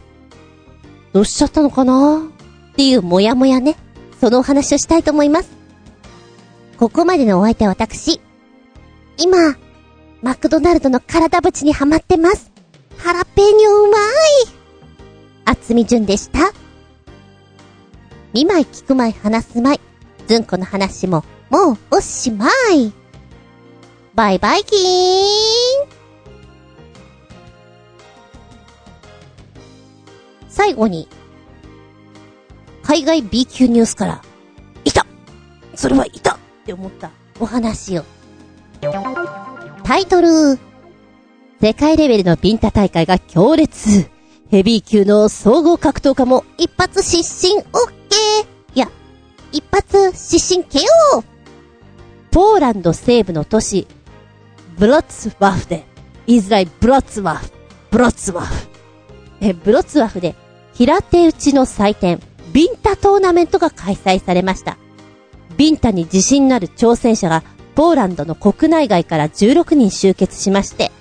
[1.13, 2.31] どうしちゃったのかな？
[2.73, 3.77] っていうもやもやね。
[4.19, 5.51] そのお話をしたいと思います。
[6.79, 8.23] ここまでのお相手は私。
[9.23, 9.55] 今、
[10.23, 12.51] マクドナルドの体縁にはまってます。
[12.97, 14.01] ハラペーニョうまい。
[15.45, 16.53] あつみじゅんでした。
[18.33, 19.81] 見舞い聞く舞い話す舞い。
[20.27, 22.95] ずんこの話も、もうおしまい。
[24.15, 26.01] バイバイキーン。
[30.49, 31.09] 最後に、
[32.83, 34.23] 海外 B 級ニュースから、
[34.87, 35.05] いた
[35.75, 38.05] それはいたって思ったお話を。
[39.91, 40.57] タイトル、
[41.61, 44.09] 世界レベルのビンタ大会が強烈。
[44.49, 48.47] ヘビー級の総合格闘家も一発失神 OK!
[48.77, 48.89] いや、
[49.51, 51.25] 一発失神 KO!
[52.31, 53.89] ポーランド西部の都市、
[54.79, 55.85] ブロッツワフで、
[56.25, 57.51] 言いづらいブロッツワフ、
[57.91, 58.69] ブロッツワフ。
[59.41, 60.37] え、ブロッツワフで、
[60.73, 62.21] 平手打ちの祭典、
[62.53, 64.79] ビンタトーナメントが開催されました。
[65.57, 67.43] ビンタに自信のある挑戦者が、
[67.81, 70.93] ポーランドの国内外から16人集結しまして、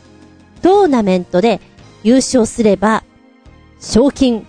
[0.61, 1.59] トーナメントで
[2.03, 3.03] 優勝すれば、
[3.81, 4.47] 賞金、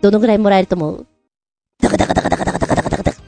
[0.00, 1.06] どのぐらいもらえると思う？
[1.82, 3.22] ダカダカダカダカダカダカダカダカダカ。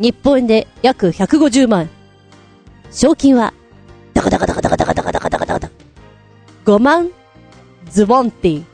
[0.00, 1.88] 日本円で約150万。
[2.90, 3.54] 賞金は、
[4.12, 5.70] ダカダカダカダカダカダカダカダカダカダ。
[6.64, 7.12] 5万、
[7.90, 8.64] ズボンティ。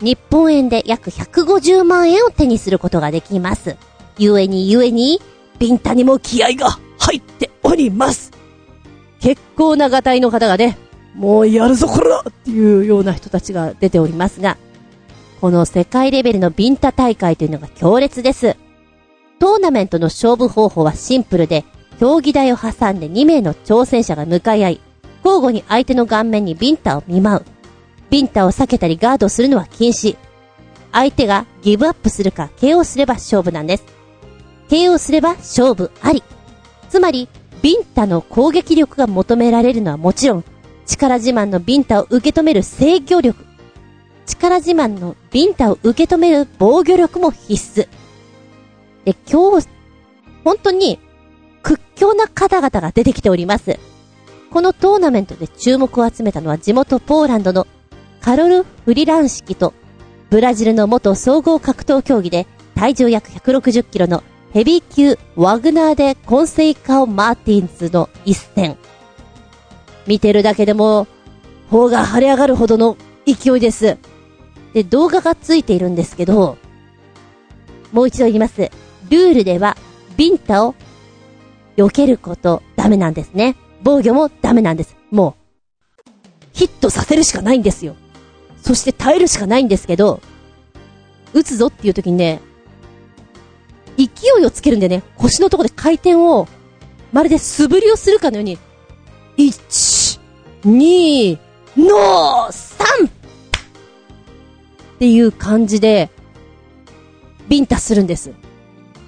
[0.00, 3.76] 日本円で約150万円を手にすることができます。
[4.18, 5.20] ゆえにゆえに、
[5.60, 8.32] ビンタにも気合が入っております。
[9.20, 10.78] 結構ながたいの方がね、
[11.14, 14.56] もうやるぞこれだっていうような人たちが出ておりますが、
[15.40, 18.56] この世界レベルのビンタ大会というのが強烈です。
[19.38, 21.64] トーナメントの勝負方法はシンプルで、
[21.98, 24.80] 競技台を挟んで2名の挑戦者が向かい合い、
[25.24, 27.44] 交互に相手の顔面にビンタを見舞う。
[28.10, 30.16] ビンタを避けたりガードするのは禁止。
[30.92, 33.84] 相手がギブアップするか KO すれば勝負なんです。
[34.68, 36.22] KO すれば勝負あり。
[36.92, 37.26] つまり、
[37.62, 40.44] ビンタの攻撃力が求められるのはもちろん、
[40.84, 43.46] 力自慢のビンタを受け止める制御力。
[44.26, 47.88] 力自慢のビンタを受け止める防御力も必須。
[49.06, 49.66] で、今日、
[50.44, 50.98] 本当に
[51.62, 53.78] 屈強な方々が出てきております。
[54.50, 57.66] このトーナメントで注目を集めたのは地元ポーランドの
[58.20, 59.72] カロル・フリラン式と
[60.28, 64.22] ブラジルの元総合格闘競技で体重約160キロの
[64.52, 68.76] ヘビー級ワグナーでコンセイカオ・マーティンズの一戦。
[70.06, 71.06] 見てるだけでも、
[71.70, 73.96] 頬が腫れ上がるほどの勢いです。
[74.74, 76.58] で、動画がついているんですけど、
[77.92, 78.70] もう一度言います。
[79.08, 79.76] ルールでは、
[80.18, 80.74] ビンタを
[81.78, 83.56] 避けることダメなんですね。
[83.82, 84.96] 防御もダメなんです。
[85.10, 85.34] も
[85.98, 86.10] う、
[86.52, 87.96] ヒットさせるしかないんですよ。
[88.60, 90.20] そして耐えるしかないんですけど、
[91.32, 92.42] 打つぞっていう時にね、
[93.96, 94.04] 勢
[94.40, 96.48] いをつけるんでね、腰のとこで回転を、
[97.12, 98.58] まるで素振りをするかのように、
[99.36, 100.20] 1、
[100.64, 101.38] 2、
[101.76, 103.06] の 3!
[103.06, 103.10] っ
[104.98, 106.10] ていう感じで、
[107.48, 108.32] ビンタするんです。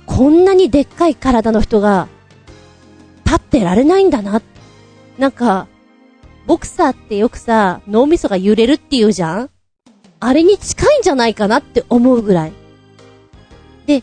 [0.06, 2.08] こんなにでっかい体の人が、
[3.24, 4.42] 立ってられないんだな。
[5.18, 5.66] なんか、
[6.46, 9.50] ボクサーってよくさ、脳みそが揺れるって言うじゃん
[10.20, 12.52] あれに近いんじゃないかなって思うぐらい。
[13.86, 14.02] で、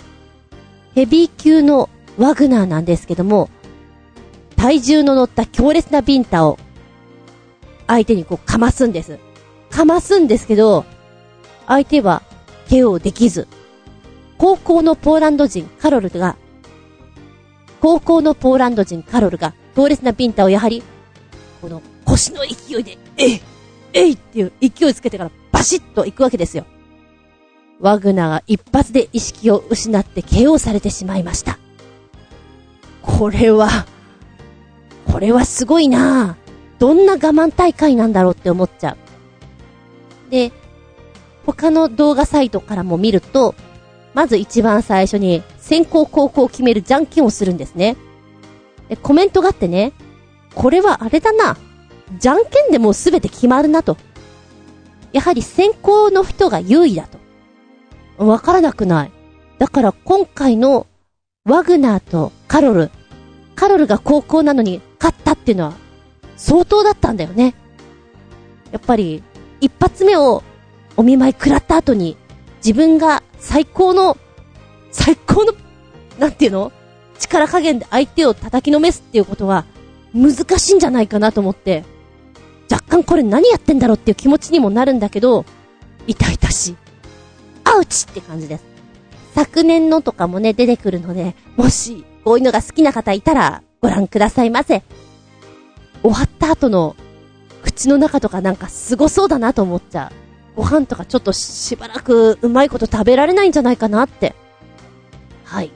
[0.96, 3.50] ヘビー級のワグナーなんですけども、
[4.56, 6.60] 体重の乗った強烈なビンタを、
[7.88, 9.20] 相手にこうかますんです。
[9.70, 10.86] かますんですけど、
[11.68, 12.22] 相手は
[12.68, 13.48] KO できず、
[14.38, 16.36] 高校のポーランド人カロルが、
[17.80, 20.84] 高校のポーランド人カロルが強烈なピンタをやはり、
[21.62, 23.42] この腰の勢いで、えい
[23.94, 26.66] えいっていう勢いつけてからバシッと行くわけですよ。
[27.82, 31.58] ワグナーが一発で意識を失って KO されてしまいました。
[33.02, 33.86] これは、
[35.12, 40.32] これはすごいなぁどんな我慢大会なんだろうって思っちゃう。
[40.32, 40.52] で、
[41.46, 43.56] 他の動画サイトからも見ると、
[44.14, 47.98] まず一番最初に先行後攻を決めるじゃんけんをするんですね。
[48.90, 49.94] で、コメントがあってね、
[50.54, 51.58] これはあれだな。
[52.20, 53.98] じゃんけんでもうすべて決まるなと。
[55.14, 57.20] やはり先行の人が優位だと。
[58.26, 59.11] わからなくない。
[59.57, 60.88] だから今回の
[61.45, 62.91] ワグナーとカロル、
[63.55, 65.74] カロルが高校なのに勝ったっていうのは
[66.38, 67.55] 相当だったんだよね。
[68.72, 69.24] やっぱり
[69.59, 70.43] 一発目を
[70.97, 72.17] お見舞い食らった後に
[72.57, 74.17] 自分が最高の、
[74.91, 75.53] 最高の、
[76.19, 76.72] なんていうの？
[77.19, 79.65] 力加減で相手を叩きのめすっていうことは
[80.13, 81.84] 難しいんじゃないかなと思って、
[82.69, 85.45] 若干これ何やってんだろうっていう気持ちにもなるんだけど、
[86.07, 86.76] 痛々しい。
[87.72, 88.63] アウチって感じです。
[89.34, 94.84] 昨年のとかもね、出てくるので、もし、こういうのが好きな方いたら、ご覧くださいませ。
[96.03, 96.95] 終わった後の、
[97.63, 100.11] 口の中とかなんか凄そうだなと思っちゃ
[100.55, 100.57] う。
[100.57, 104.36] ご飯とかちょっとしばらくうまいこと食べられないんじゃないかなって。
[105.45, 105.72] はい。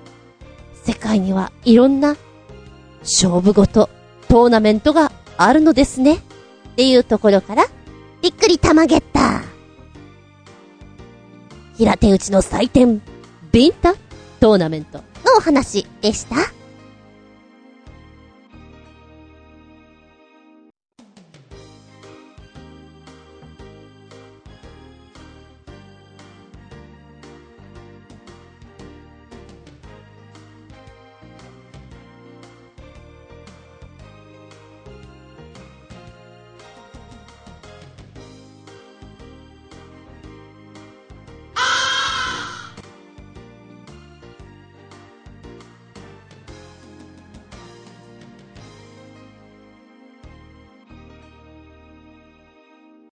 [0.83, 2.17] 世界にはいろんな
[3.01, 3.89] 勝負ごと、
[4.27, 6.15] トーナメントがあるのですね。
[6.15, 6.19] っ
[6.75, 7.65] ていうところから、
[8.21, 9.55] びっくりたまげった。
[11.78, 13.01] 平手打ちの祭典、
[13.51, 13.95] ビンタ
[14.39, 15.03] トーナメントの
[15.38, 16.55] お話でした。